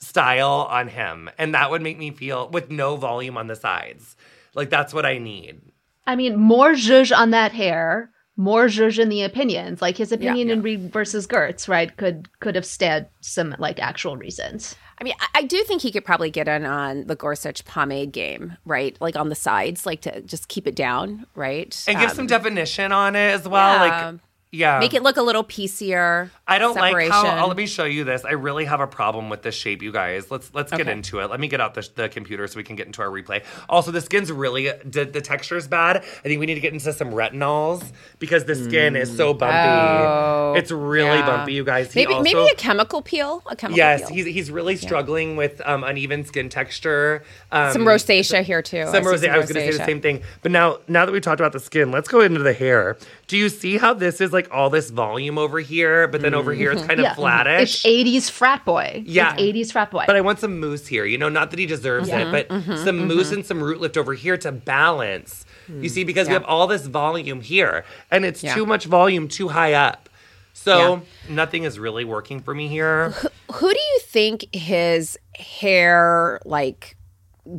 [0.00, 4.16] style on him, and that would make me feel with no volume on the sides.
[4.54, 5.60] Like that's what I need.
[6.06, 9.82] I mean, more zhuzh on that hair, more zhuzh in the opinions.
[9.82, 11.94] Like his opinion in Reed versus Goertz, right?
[11.96, 14.74] Could could have stood some like actual reasons.
[15.00, 18.10] I mean, I, I do think he could probably get in on the Gorsuch pomade
[18.12, 18.96] game, right?
[19.00, 21.76] Like on the sides, like to just keep it down, right?
[21.86, 23.74] And give Um, some definition on it as well.
[23.86, 24.06] yeah.
[24.10, 24.20] Like
[24.50, 24.78] yeah.
[24.78, 26.30] Make it look a little piecier.
[26.46, 27.10] I don't separation.
[27.10, 27.44] like how.
[27.44, 28.24] oh, let me show you this.
[28.24, 30.30] I really have a problem with this shape, you guys.
[30.30, 30.92] Let's let's get Okay.
[30.92, 31.30] into it.
[31.30, 33.44] Let me get out the, the computer so we can get into our replay.
[33.68, 35.98] Also, the skin's really the, the texture is bad.
[35.98, 39.54] I think we need to get into some retinols because the skin is so bumpy.
[39.58, 41.26] Oh, it's really yeah.
[41.26, 41.92] bumpy, you guys.
[41.92, 43.42] He Maybe also, maybe a chemical peel.
[43.46, 44.14] A chemical Yes, peel.
[44.16, 47.22] he's he's really struggling with um, uneven skin texture.
[47.52, 48.84] Um, some rosacea here too.
[48.86, 49.30] Some I see rosacea.
[49.30, 50.22] I was going to say the same thing.
[50.42, 52.96] But now, now that we talked about the skin, let's go into the hair.
[53.28, 56.52] Do you see how this is like all this volume over here, but then over
[56.54, 57.14] here it's kind of Yeah.
[57.14, 57.84] flattish?
[57.84, 59.02] It's 80s frat boy.
[59.06, 59.34] Yeah.
[59.34, 60.04] It's 80s frat boy.
[60.06, 61.04] But I want some mousse here.
[61.04, 62.30] You know, not that he deserves Yeah.
[62.30, 65.44] it, but Mhm, some mhm, mousse and some root lift over here to balance.
[65.68, 68.54] You see, because we have all this volume here, and it's Yeah.
[68.54, 70.08] too much volume too high up.
[70.54, 73.10] So nothing is really working for me here.
[73.52, 76.96] Who do you think his hair like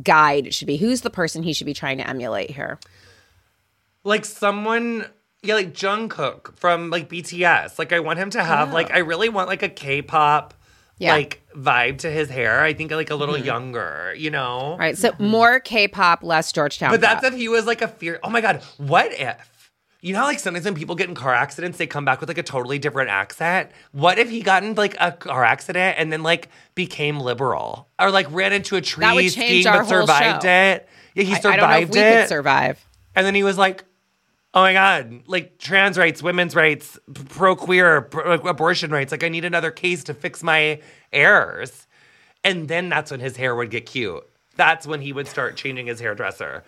[0.02, 0.76] guide should be?
[0.78, 2.80] Who's the person he should be trying to emulate here?
[4.02, 5.04] like someone
[5.42, 9.28] yeah like jungkook from like bts like i want him to have like i really
[9.28, 10.54] want like a k-pop
[10.98, 11.12] Yeah.
[11.14, 13.44] like vibe to his hair i think like a little Mhm.
[13.44, 16.90] younger you know right, so more K-pop, less Georgetown.
[16.90, 19.72] but that's if he was like a fear oh my god what if
[20.02, 22.38] you know like sometimes when people get in car accidents they come back with like
[22.38, 26.22] a totally different accent what if he got in like a car accident and then
[26.22, 30.00] like became liberal or like ran into a tree That would skiing our but whole
[30.02, 30.48] survived show.
[30.50, 32.86] it yeah he I- I survived don't know if we it could survive.
[33.16, 33.84] and then he was like,
[34.54, 36.98] "Oh my god, like trans rights, women's rights,
[37.28, 39.12] pro queer, like, abortion rights.
[39.12, 40.80] Like I need another case to fix my
[41.12, 41.86] errors."
[42.44, 44.26] And then that's when his hair would get cute.
[44.56, 46.64] That's when he would start changing his hairdresser.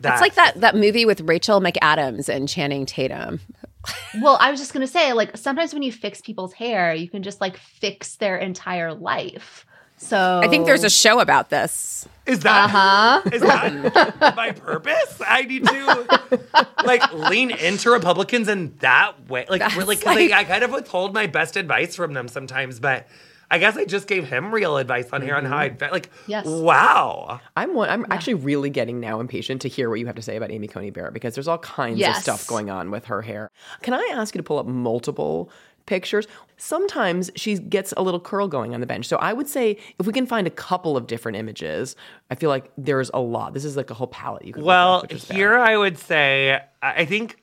[0.00, 3.40] That's like that that movie with Rachel McAdams and Channing Tatum.
[4.20, 7.22] well, I was just gonna say, like, sometimes when you fix people's hair, you can
[7.22, 9.64] just like fix their entire life.
[9.98, 12.06] So I think there's a show about this.
[12.26, 13.22] Is that Uh-huh.
[13.32, 15.20] is that my purpose?
[15.26, 19.46] I need to like lean into Republicans in that way.
[19.48, 22.78] Like That's really, because like- I kind of withhold my best advice from them sometimes,
[22.80, 23.06] but
[23.48, 26.10] I guess I just gave him real advice on here on how I'd like.
[26.26, 26.46] Yes.
[26.46, 27.40] Wow.
[27.56, 30.36] I'm one, I'm actually really getting now impatient to hear what you have to say
[30.36, 32.16] about Amy Coney Barrett because there's all kinds Yes.
[32.16, 33.52] of stuff going on with her hair.
[33.82, 35.48] Can I ask you to pull up multiple
[35.86, 36.26] pictures?
[36.58, 39.06] Sometimes she gets a little curl going on the bench.
[39.06, 41.96] So I would say if we can find a couple of different images,
[42.30, 43.54] I feel like there's a lot.
[43.54, 45.36] This is like a whole palette you at, Well, which is bad.
[45.36, 47.42] here I would say I think.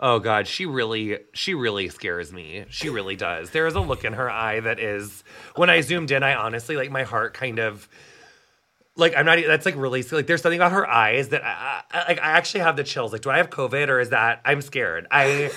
[0.00, 2.64] Oh God, she really, she really scares me.
[2.70, 3.50] She really does.
[3.50, 5.24] There is a look in her eye that is.
[5.56, 7.88] When I zoomed in, I honestly like my heart kind of.
[8.94, 9.38] Like I'm not.
[9.46, 10.26] That's like really like.
[10.28, 12.18] There's something about her eyes that I, I like.
[12.20, 13.12] I actually have the chills.
[13.12, 15.06] Like, do I have COVID or is that I'm scared?
[15.10, 15.50] I.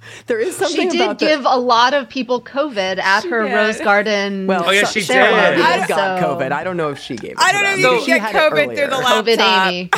[0.26, 0.90] there is something.
[0.90, 3.54] She did about the- give a lot of people COVID at her did.
[3.54, 4.46] Rose Garden.
[4.46, 5.60] well, Oh, yeah, she Sarah did.
[5.60, 6.52] Harvey I- got so- COVID.
[6.52, 7.36] I don't know if she gave it.
[7.38, 7.94] I don't know them.
[7.94, 8.76] if you she get had it COVID earlier.
[8.76, 9.72] through the COVID laptop.
[9.72, 9.90] Amy.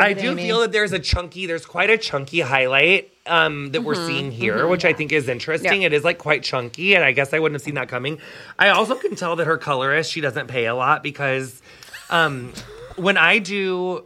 [0.00, 0.42] I do Amy.
[0.42, 1.46] feel that there's a chunky.
[1.46, 5.82] There's quite a chunky highlight um, that we're seeing here, which I think is interesting.
[5.82, 8.18] It is like quite chunky, and I guess I wouldn't have seen that coming.
[8.58, 11.60] I also can tell that her colorist she doesn't pay a lot because
[12.10, 12.52] um,
[12.96, 14.04] when I do.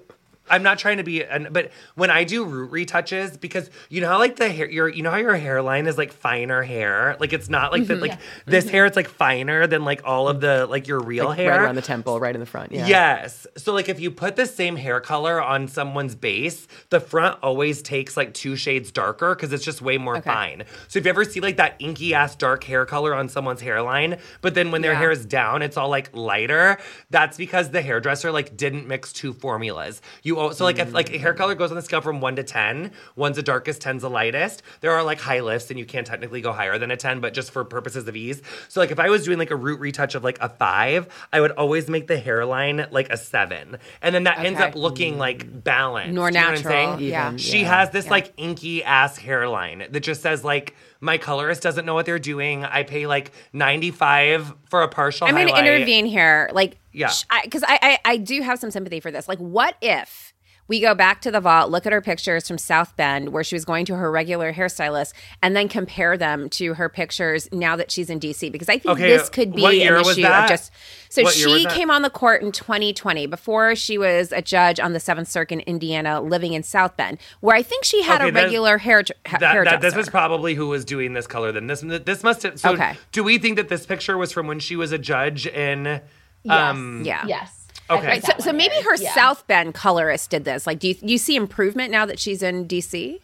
[0.50, 4.08] I'm not trying to be, an, but when I do root retouches, because you know
[4.08, 7.32] how like the hair, your, you know how your hairline is like finer hair, like
[7.32, 8.72] it's not like the, mm-hmm, like this mm-hmm.
[8.72, 11.60] hair, it's like finer than like all of the like your real Like, hair, right
[11.60, 12.72] around the temple, right in the front.
[12.72, 12.86] Yeah.
[12.86, 13.46] Yes.
[13.56, 17.80] So like if you put the same hair color on someone's base, the front always
[17.80, 20.64] takes like two shades darker because it's just way more fine.
[20.88, 24.18] So if you ever see like that inky ass dark hair color on someone's hairline,
[24.40, 24.98] but then when their Yeah.
[24.98, 26.78] hair is down, it's all like lighter,
[27.10, 30.02] that's because the hairdresser like didn't mix two formulas.
[30.22, 32.42] You al- so like if like hair color goes on the scale from 1 to
[32.42, 34.62] 10, one's the darkest, 10's the lightest.
[34.80, 37.34] There are like high lifts and you can't technically go higher than a 10, but
[37.34, 38.42] just for purposes of ease.
[38.68, 41.40] So like if I was doing like a root retouch of like a 5, I
[41.40, 43.78] would always make the hairline like a 7.
[44.00, 46.14] And then that ends up looking like balanced.
[46.14, 47.00] More You know what I'm natural, saying?
[47.10, 47.36] yeah.
[47.36, 47.76] She yeah.
[47.80, 52.06] has this like inky ass hairline that just says like my colorist doesn't know what
[52.06, 52.64] they're doing.
[52.64, 57.10] I pay like 95 for a partial I'm going to intervene here, like, Yeah.
[57.42, 59.26] because I, I, I do have some sympathy for this.
[59.28, 60.31] Like, what if
[60.68, 63.54] we go back to the vault, look at her pictures from South Bend, where she
[63.54, 67.90] was going to her regular hairstylist, and then compare them to her pictures now that
[67.90, 68.50] she's in DC?
[68.50, 70.44] Because I think Okay, this could be what an year was issue that?
[70.44, 70.70] of just.
[71.10, 74.94] So What she came on the court in 2020 before she was a judge on
[74.94, 78.30] the Seventh Circuit in Indiana, living in South Bend, where I think she had Okay,
[78.30, 79.76] a regular hair ha- that, hairdresser.
[79.76, 81.52] that this is probably who was doing this color.
[81.52, 82.58] Then this this must have.
[82.58, 82.94] So Okay.
[83.10, 86.00] Do we think that this picture was from when she was a judge in?
[86.44, 86.70] Yes.
[86.70, 87.24] Um, Yeah.
[87.26, 87.61] Yes.
[87.98, 88.06] Okay.
[88.06, 90.66] Right, so, so maybe her South Bend colorist did this.
[90.66, 93.20] Like, do you, you see improvement now that she's in DC?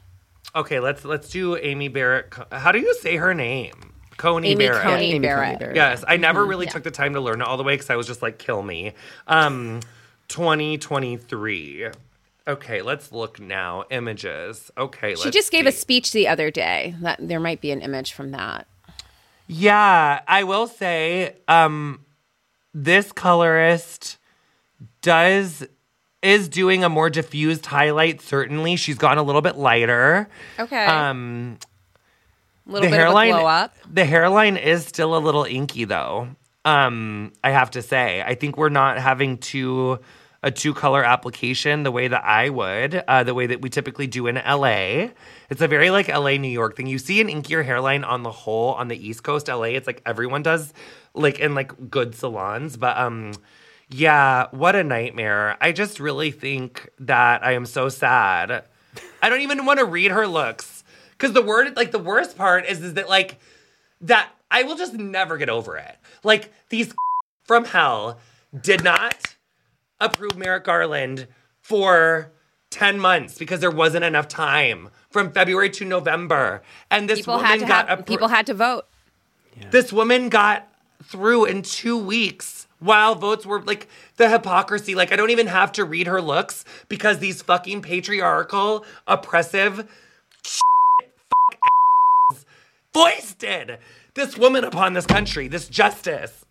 [0.54, 0.80] Okay.
[0.80, 2.32] Let's let's do Amy Barrett.
[2.52, 3.92] How do you say her name?
[4.16, 4.82] Coney Amy Barrett.
[4.82, 5.58] Coney Amy Barrett.
[5.60, 5.76] Barrett.
[5.76, 6.50] Yes, I never Mm-hmm.
[6.50, 8.38] really took the time to learn it all the way because I was just like,
[8.38, 8.92] kill me.
[9.28, 9.80] Um,
[10.28, 11.88] 2023.
[12.46, 13.84] Okay, let's look now.
[13.90, 14.70] Images.
[14.76, 16.94] Okay, She let's just gave a speech the other day.
[17.00, 18.66] That there might be an image from that.
[19.46, 22.04] Yeah, I will say, um,
[22.74, 24.17] this colorist
[25.02, 25.66] does
[26.22, 28.20] is doing a more diffused highlight.
[28.20, 30.28] Certainly, she's gone a little bit lighter.
[30.58, 30.86] Okay.
[30.86, 31.58] Um,
[32.66, 33.74] a little bit of a glow up.
[33.90, 36.28] The hairline is still a little inky though.
[36.64, 40.00] Um, I have to say, I think we're not having two
[40.42, 44.06] a two color application the way that I would, uh, the way that we typically
[44.06, 45.08] do in LA.
[45.50, 46.86] It's a very like LA New York thing.
[46.86, 49.74] You see an inkier hairline on the whole on the East Coast LA.
[49.74, 50.72] It's like everyone does,
[51.14, 53.32] like in like good salons, but um.
[53.90, 55.56] Yeah, what a nightmare.
[55.60, 58.64] I just really think that I am so sad.
[59.22, 60.84] I don't even want to read her looks.
[61.18, 63.40] Cause the word like the worst part is is that like
[64.02, 65.96] that I will just never get over it.
[66.22, 66.94] Like these
[67.44, 68.20] from hell
[68.60, 69.34] did not
[70.00, 71.26] approve Merrick Garland
[71.60, 72.30] for
[72.70, 76.62] 10 months because there wasn't enough time from February to November.
[76.90, 78.84] And this People woman had to got have, appro- people had to vote.
[79.70, 80.68] this woman got
[81.02, 84.94] through in two weeks while votes were like the hypocrisy.
[84.94, 89.88] Like, I don't even have to read her looks because these fucking patriarchal, oppressive,
[92.92, 93.78] foisted
[94.14, 96.44] this woman upon this country, this justice.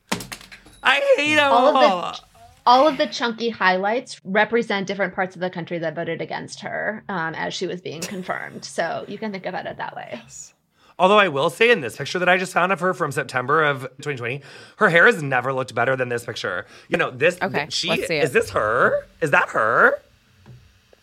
[0.84, 2.04] I hate them all all.
[2.04, 2.28] of the
[2.66, 7.02] all of the chunky highlights represent different parts of the country that voted against her
[7.08, 8.66] um, as she was being confirmed.
[8.66, 10.22] So you can think about it that way.
[11.00, 13.64] Although I will say in this picture that I just found of her from September
[13.64, 14.42] of 2020,
[14.78, 16.66] her hair has never looked better than this picture.
[16.90, 18.24] You know, this Okay, she let's see it.
[18.24, 19.06] is this her?
[19.22, 20.00] Is that her?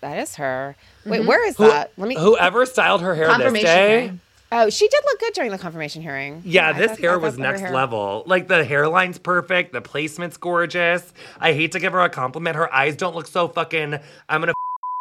[0.01, 0.76] That is her.
[1.07, 1.28] Wait, Mm-hmm.
[1.28, 1.92] where is Who- that?
[1.97, 2.16] Let me.
[2.16, 4.01] Whoever styled her hair this day.
[4.01, 4.20] hearing.
[4.53, 6.42] Oh, she did look good during the confirmation hearing.
[6.45, 8.22] Yeah, I this thought- hair was next hair- level.
[8.26, 11.12] Like the hairline's perfect, the placement's gorgeous.
[11.40, 12.55] I hate to give her a compliment.
[12.57, 13.95] Her eyes don't look so fucking.
[14.28, 14.53] I'm gonna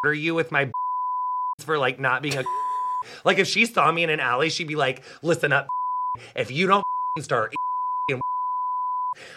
[0.04, 0.72] order you with my
[1.62, 2.44] for like not being a.
[3.26, 5.68] Like if she saw me in an alley, she'd be like, "Listen up,
[6.36, 6.84] if you don't
[7.20, 7.54] start."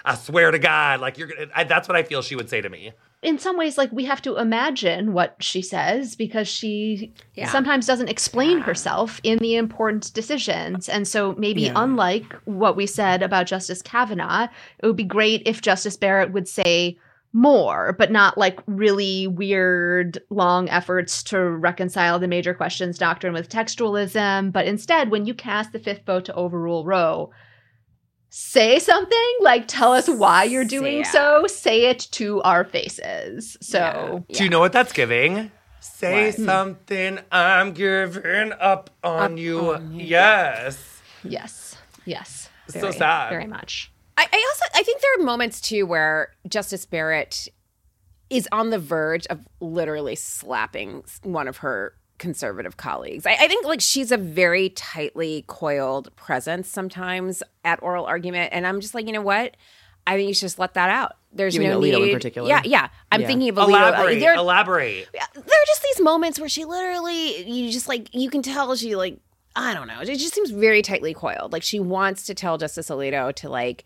[0.05, 1.51] I swear to God, like you're gonna.
[1.55, 2.93] I, that's what I feel she would say to me.
[3.23, 7.49] in some ways like we have to imagine what she says because she Yeah.
[7.51, 11.73] sometimes doesn't explain herself in the important decisions and so maybe Yeah.
[11.77, 14.47] unlike what we said about justice kavanaugh
[14.79, 16.97] it would be great if justice barrett would say
[17.37, 23.49] more but not like really weird long efforts to reconcile the major questions doctrine with
[23.51, 27.30] textualism but instead when you cast the fifth vote to overrule roe
[28.30, 31.11] say something like tell us why you're doing Yeah.
[31.11, 35.51] so say it to our faces so Do you know what that's giving?
[35.80, 36.34] Say What?
[36.37, 36.45] Hmm.
[36.45, 37.18] something.
[37.30, 39.78] I'm giving up on you.
[39.93, 41.01] Yes.
[41.22, 41.76] yes
[42.07, 43.30] yes So sad.
[43.30, 43.93] very much
[44.33, 47.49] I, I also I think there are moments too where Justice Barrett
[48.31, 53.27] is on the verge of literally slapping one of her conservative colleagues.
[53.27, 58.66] I, I think like she's a very tightly coiled presence sometimes at oral argument, and
[58.66, 59.57] I'm just like, you know what?
[60.09, 61.12] I think you should just let that out.
[61.33, 62.12] There's You mean no Alito in need.
[62.14, 62.49] particular?
[62.49, 62.89] Yeah, yeah.
[63.11, 63.27] I'm Yeah.
[63.27, 63.68] thinking of Alito.
[63.68, 64.20] Elaborate.
[64.20, 65.09] There, elaborate.
[65.12, 68.95] there are just these moments where she literally, you just like, you can tell she
[68.97, 69.18] like,
[69.57, 70.01] I don't know.
[70.01, 71.53] It just seems very tightly coiled.
[71.53, 73.85] Like she wants to tell Justice Alito to like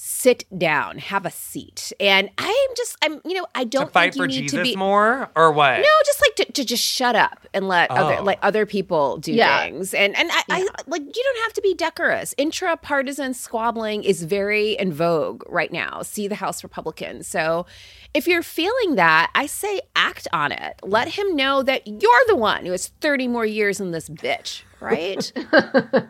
[0.00, 1.92] sit down, have a seat.
[1.98, 4.58] And I'm just, I'm, you know, I don't to fight think you for need Jesus
[4.58, 5.78] to be more or what?
[5.78, 8.22] No, just like to, to just shut up and let other Oh.
[8.22, 9.60] let other people do Yeah.
[9.64, 9.92] things.
[9.92, 12.32] And and I, I like you don't have to be decorous.
[12.38, 16.02] Intra partisan squabbling is very in vogue right now.
[16.02, 17.26] See the House Republicans.
[17.26, 17.66] So
[18.14, 20.78] if you're feeling that, I say act on it.
[20.84, 24.62] Let him know that you're the one who has 30 more years in this bitch,
[24.80, 25.32] right?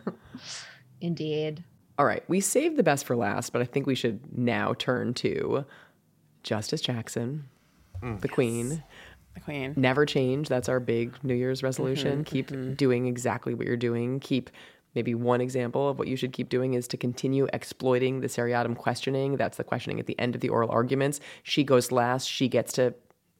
[1.00, 1.64] indeed
[1.98, 5.14] All right, we saved the best for last, but I think we should now turn
[5.14, 5.64] to
[6.44, 7.48] Justice Jackson,
[8.20, 8.84] the Queen.
[9.34, 9.74] the queen.
[9.76, 10.48] Never change.
[10.48, 12.24] That's our big New Year's resolution.
[12.24, 14.20] Mhm, keep doing exactly what you're doing.
[14.20, 14.50] Keep
[14.94, 18.74] maybe one example of what you should keep doing is to continue exploiting the seriatim
[18.76, 19.36] questioning.
[19.36, 21.20] That's the questioning at the end of the oral arguments.
[21.42, 22.26] She goes last.
[22.26, 22.94] She gets to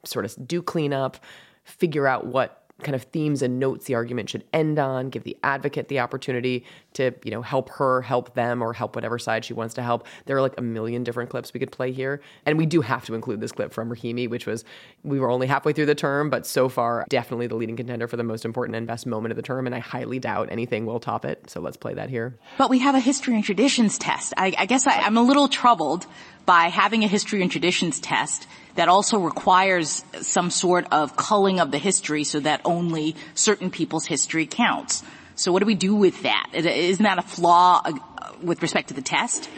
[0.05, 1.17] sort of do cleanup,
[1.65, 5.37] figure out what kind of themes and notes the argument should end on, give the
[5.43, 6.65] advocate the opportunity
[6.95, 10.07] to, you know, help her, help them, or help whatever side she wants to help.
[10.27, 12.21] There are like a million different clips we could play here.
[12.47, 14.65] And we do have to include this clip from Rahimi, which was
[15.03, 18.17] we were only halfway through the term, but so far definitely the leading contender for
[18.17, 19.67] the most important and best moment of the term.
[19.67, 21.51] And I highly doubt anything will top it.
[21.51, 22.37] So let's play that here.
[22.59, 24.35] But we have a history and traditions test.
[24.37, 26.07] I, I guess I, I'm a little troubled
[26.49, 31.71] by having a history and traditions test that also requires some sort of culling of
[31.71, 35.03] the history so that only certain people's history counts.
[35.35, 36.49] So what do we do with that?
[36.55, 37.93] Isn't that a flaw uh,
[38.43, 39.51] with respect to the test?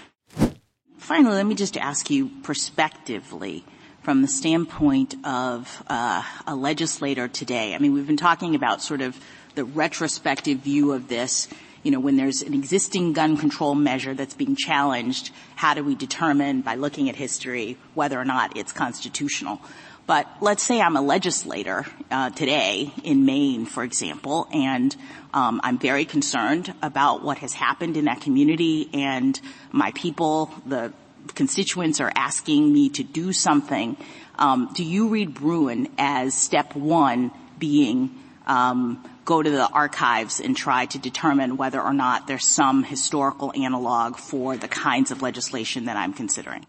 [0.99, 3.65] Finally, let me just ask you prospectively
[4.03, 7.77] from the standpoint of uh, a legislator today.
[7.77, 9.17] I mean, we've been talking about sort of
[9.55, 11.47] the retrospective view of this.
[11.83, 15.95] You know, when there's an existing gun control measure that's being challenged, how do we
[15.95, 19.61] determine by looking at history whether or not it's constitutional?
[20.07, 24.95] But let's say I'm a legislator uh, today in Maine, for example, and
[25.33, 30.93] um, I'm very concerned about what has happened in that community, and my people, the
[31.35, 33.97] constituents, are asking me to do something.
[34.37, 40.57] Um, do you read Bruen as step one being um, go to the archives and
[40.57, 45.85] try to determine whether or not there's some historical analog for the kinds of legislation
[45.87, 46.67] that I'm considering?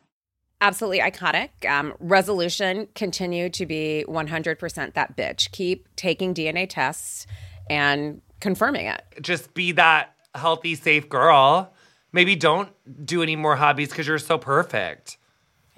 [0.60, 1.50] Absolutely iconic.
[1.68, 5.52] Um, resolution continue to be 100% that bitch.
[5.52, 7.26] Keep taking DNA tests
[7.70, 9.02] and confirming it.
[9.22, 11.74] Just be that healthy, safe girl.
[12.12, 12.70] Maybe don't
[13.06, 15.18] do any more hobbies because you're so perfect.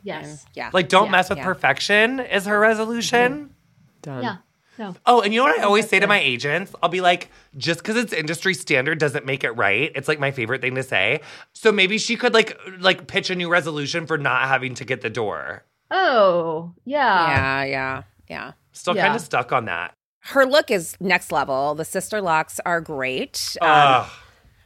[0.05, 0.69] yes Yeah.
[0.73, 1.11] Like, don't Yeah.
[1.11, 1.45] mess with Yeah.
[1.45, 3.55] perfection is her resolution.
[4.01, 4.23] Done.
[4.23, 4.35] yeah
[4.77, 6.73] no Oh, and you know what I always say to my agents?
[6.81, 9.91] I'll be like, just because it's industry standard doesn't make it right.
[9.95, 11.21] It's like my favorite thing to say.
[11.53, 15.01] So maybe she could like like pitch a new resolution for not having to get
[15.01, 15.63] the door.
[15.91, 18.51] oh yeah yeah, yeah, yeah.
[18.71, 19.03] Still Yeah.
[19.03, 19.93] kind of stuck on that.
[20.21, 21.75] Her look is next level.
[21.75, 23.55] The sister locks are great.
[23.61, 24.05] Um,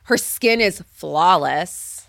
[0.04, 2.08] her skin is flawless.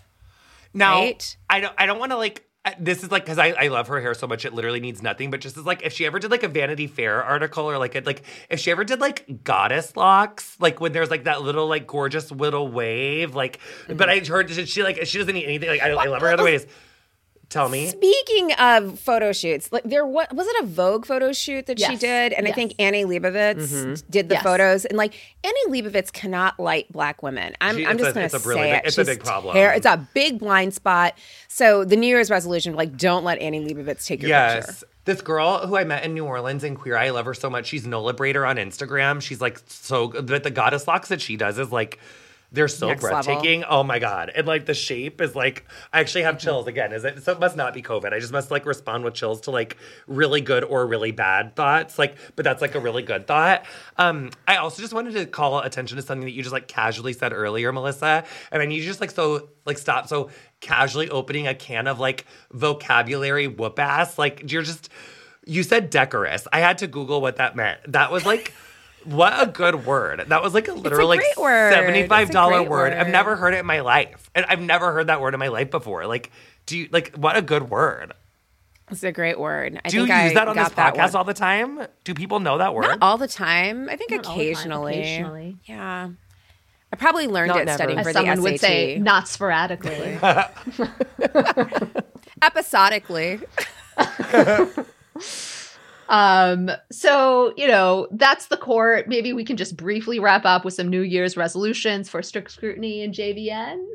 [0.73, 1.35] Now, Right?
[1.49, 2.45] I don't I don't want to like
[2.77, 5.31] this is like because I, I love her hair so much it literally needs nothing
[5.31, 7.95] but just as like if she ever did like a vanity fair article or like
[7.95, 11.67] a, like if she ever did like goddess locks like when there's like that little
[11.67, 14.09] like gorgeous little wave like but mm-hmm.
[14.09, 16.43] i heard she, she like she doesn't need anything like i, I love her other
[16.43, 16.67] ways
[17.49, 17.87] Tell me.
[17.87, 21.95] Speaking of photo shoots, like there was was it a Vogue photo shoot that she
[21.95, 24.03] did, and I think Annie Leibovitz Mhm.
[24.07, 24.43] did the Yes.
[24.43, 27.53] photos, and like Annie Leibovitz cannot light black women.
[27.59, 28.87] I'm, She- I'm just going to a really say big- it.
[28.87, 29.55] it's a big problem.
[29.55, 31.17] ter- It's a big blind spot.
[31.47, 34.65] So the New Year's resolution, like, don't let Annie Leibovitz take your yes.
[34.67, 34.85] picture.
[35.05, 37.49] This girl who I met in New Orleans in Queer Eye, I love her so
[37.49, 37.65] much.
[37.65, 39.23] She's Nola Brader on Instagram.
[39.23, 40.27] She's like so good.
[40.27, 41.97] But the goddess locks that she does is like,
[42.51, 43.21] they're so Next level.
[43.23, 43.63] breathtaking.
[43.63, 44.31] Oh my God.
[44.33, 46.91] And like the shape is like, I actually have chills again.
[46.93, 47.23] Is it?
[47.23, 48.11] So it must not be COVID.
[48.11, 49.77] I just must like respond with chills to like
[50.07, 51.99] really good or really bad thoughts.
[51.99, 53.65] Like, but that's like a really good thought.
[53.97, 57.13] Um, I also just wanted to call attention to something that you just like casually
[57.13, 58.23] said earlier, Melissa.
[58.51, 61.99] And I need you just like so like stop so casually opening a can of
[61.99, 64.17] like vocabulary whoop ass.
[64.17, 64.89] Like you're just
[65.45, 66.47] you said decorous.
[66.51, 67.79] I had to Google what that meant.
[67.87, 68.53] That was like
[69.05, 70.25] what a good word.
[70.27, 71.73] That was like a literal like word.
[71.73, 72.93] $75 It's a great word.
[72.93, 74.29] I've never heard it in my life.
[74.35, 76.05] And I've never heard that word in my life before.
[76.05, 76.31] Like,
[76.65, 78.13] do you like what a good word?
[78.91, 79.79] It's a great word.
[79.85, 81.85] I do you use I that on this that podcast all the time?
[82.03, 82.83] Do people know that word?
[82.83, 83.87] Not all the time.
[83.87, 84.99] I think Not all the time, occasionally.
[84.99, 85.57] occasionally.
[85.65, 86.09] Yeah.
[86.91, 87.77] I probably learned Not it never.
[87.77, 88.67] studying As for someone the would SAT.
[88.67, 90.17] say, not sporadically.
[92.41, 93.39] Episodically.
[96.09, 99.07] Um, so, you know, that's the court.
[99.07, 103.03] Maybe we can just briefly wrap up with some New Year's resolutions for strict scrutiny
[103.03, 103.85] and JVN.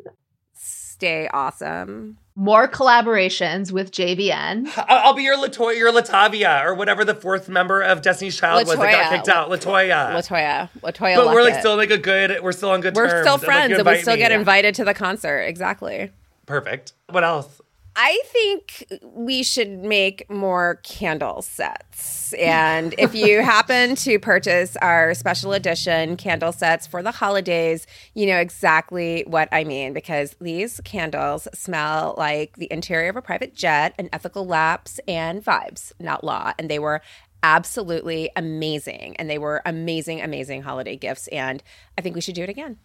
[0.52, 2.16] Stay awesome.
[2.36, 4.68] More collaborations with JVN.
[4.76, 8.66] I'll I'll be your LeToya, your LaTavia, or whatever the fourth member of Destiny's Child
[8.66, 9.50] was that got kicked out.
[9.50, 10.12] LeToya.
[10.14, 10.68] LeToya.
[10.82, 11.16] LeToya.
[11.16, 11.60] but we're like Luckett.
[11.60, 12.40] still like a good.
[12.42, 13.22] We're still on good We're terms.
[13.22, 14.18] still and, like, friends and we invite still me.
[14.20, 15.40] get invited to the concert.
[15.42, 16.10] Exactly.
[16.46, 16.92] Perfect.
[17.10, 17.60] What else?
[17.97, 22.32] I think we should make more candle sets.
[22.34, 28.26] And if you happen to purchase our special edition candle sets for the holidays, you
[28.26, 33.55] know exactly what I mean because these candles smell like the interior of a private
[33.55, 36.53] jet, an ethical lapse, and vibes, not law.
[36.59, 37.01] And they were
[37.45, 39.14] absolutely amazing.
[39.16, 41.28] And they were amazing, amazing holiday gifts.
[41.28, 41.62] And
[41.97, 42.78] I think we should do it again.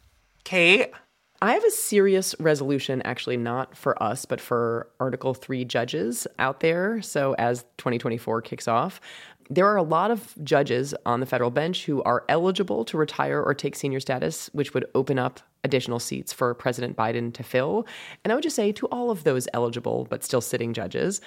[0.44, 0.92] Kate.
[1.42, 6.60] I have a serious resolution, actually, not for us, but for Article 3 judges out
[6.60, 7.02] there.
[7.02, 9.00] So, as 2024 kicks off,
[9.50, 13.42] there are a lot of judges on the federal bench who are eligible to retire
[13.42, 17.88] or take senior status, which would open up additional seats for President Biden to fill.
[18.24, 21.22] And I would just say to all of those eligible but still sitting judges,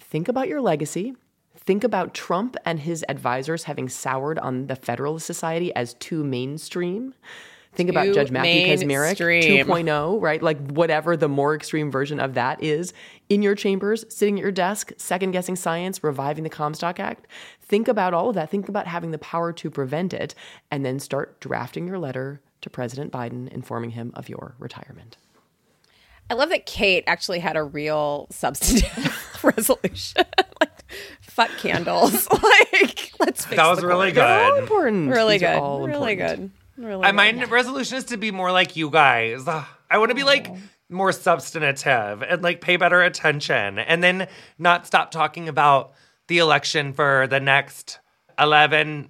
[0.00, 1.14] think about your legacy.
[1.56, 7.14] Think about Trump and his advisors having soured on the Federalist Society as too mainstream.
[7.74, 8.86] Think about Too Judge Matthew Kacsmaryk
[9.20, 9.66] mainstream.
[9.66, 10.42] 2.0, right?
[10.42, 12.92] Like whatever the more extreme version of that is
[13.28, 17.26] in your chambers, sitting at your desk, second guessing science, reviving the Comstock Act.
[17.60, 18.50] Think about all of that.
[18.50, 20.34] Think about having the power to prevent it
[20.70, 25.16] and then start drafting your letter to President Biden informing him of your retirement.
[26.30, 30.24] I love that Kate actually had a real substantive resolution.
[30.60, 32.28] like, fuck candles.
[32.42, 34.14] like, let's fix That was the really court.
[34.14, 34.20] good.
[34.22, 35.10] They're all important.
[35.10, 35.58] Really These good.
[35.58, 36.40] all really important.
[36.52, 36.57] good.
[36.78, 37.38] Really I, good.
[37.38, 39.44] my resolution is to be more like you guys.
[39.46, 40.48] Ugh, I want to be like
[40.88, 45.92] more substantive and like pay better attention and then not stop talking about
[46.28, 47.98] the election for the next
[48.38, 49.08] 11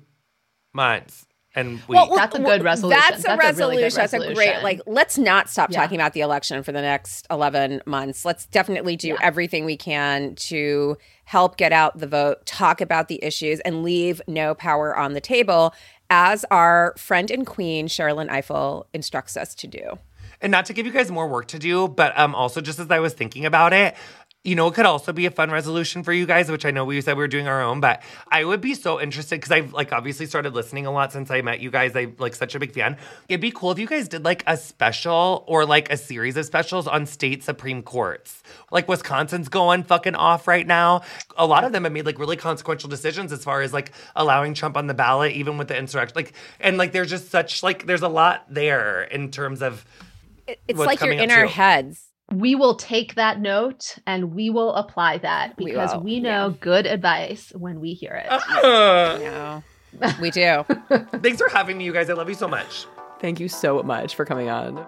[0.73, 1.89] months and weeks.
[1.89, 3.01] Well, That's a good resolution.
[3.01, 4.21] That's a That's a really good resolution.
[4.21, 4.63] That's a great.
[4.63, 5.81] Like, let's not stop Yeah.
[5.81, 8.25] talking about the election for the next eleven months.
[8.25, 13.23] Let's definitely do everything we can to help get out the vote, talk about the
[13.25, 15.75] issues, and leave no power on the table,
[16.11, 19.99] as our friend and queen Sherrilyn Ifill instructs us to do.
[20.41, 22.91] and not to give you guys more work to do, but um also just as
[22.91, 23.95] I was thinking about it,
[24.45, 26.85] you know, it could also be a fun resolution for you guys, which I know
[26.85, 29.73] we said we were doing our own, but I would be so interested because I've
[29.73, 31.95] like obviously started listening a lot since I met you guys.
[31.97, 32.97] I'm like such a big fan.
[33.29, 36.47] It'd be cool if you guys did like a special or like a series of
[36.47, 38.43] specials on state Supreme Courts.
[38.71, 41.03] Like Wisconsin's going fucking off right now.
[41.37, 44.55] A lot of them have made like really consequential decisions as far as like allowing
[44.55, 46.15] Trump on the ballot, even with the insurrection.
[46.15, 49.85] Like, and like there's just such like there's a lot there in terms of
[50.47, 52.08] it's like you're in our heads.
[52.31, 56.87] We will take that note and we will apply that because will, we, know good
[56.87, 58.29] advice when we hear it.
[60.01, 60.65] No, we do.
[61.23, 62.11] Thanks for having me, you guys.
[62.11, 62.87] I love you so much.
[63.21, 64.87] Thank you so much for coming on.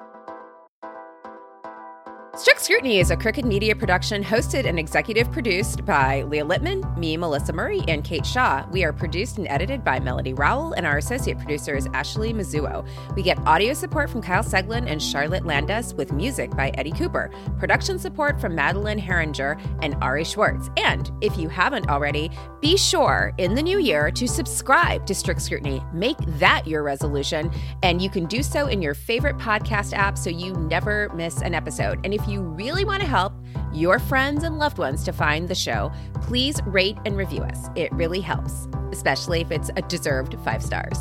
[2.60, 7.54] Scrutiny is a Crooked Media production hosted and executive produced by Leah Littman, me, Melissa
[7.54, 8.66] Murray, and Kate Shaw.
[8.70, 12.86] We are produced and edited by Melody Rowell, and our associate producer is Ashley Mizuo.
[13.16, 17.30] We get audio support from Kyle Seglin and Charlotte Landes with music by Eddie Cooper,
[17.58, 20.68] production support from Madeline Herringer and Ari Schwartz.
[20.76, 22.30] And if you haven't already,
[22.60, 25.82] be sure in the new year to subscribe to Strict Scrutiny.
[25.94, 27.50] Make that your resolution,
[27.82, 31.54] and you can do so in your favorite podcast app so you never miss an
[31.54, 32.00] episode.
[32.04, 33.32] And if you really want to help
[33.72, 35.92] your friends and loved ones to find the show,
[36.22, 37.68] please rate and review us.
[37.76, 40.98] It really helps, especially if it's a deserved five stars.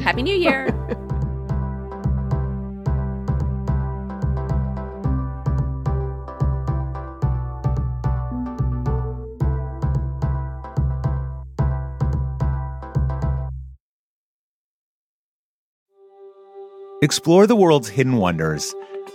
[0.00, 0.68] Happy New Year!
[17.02, 18.74] Explore the world's hidden wonders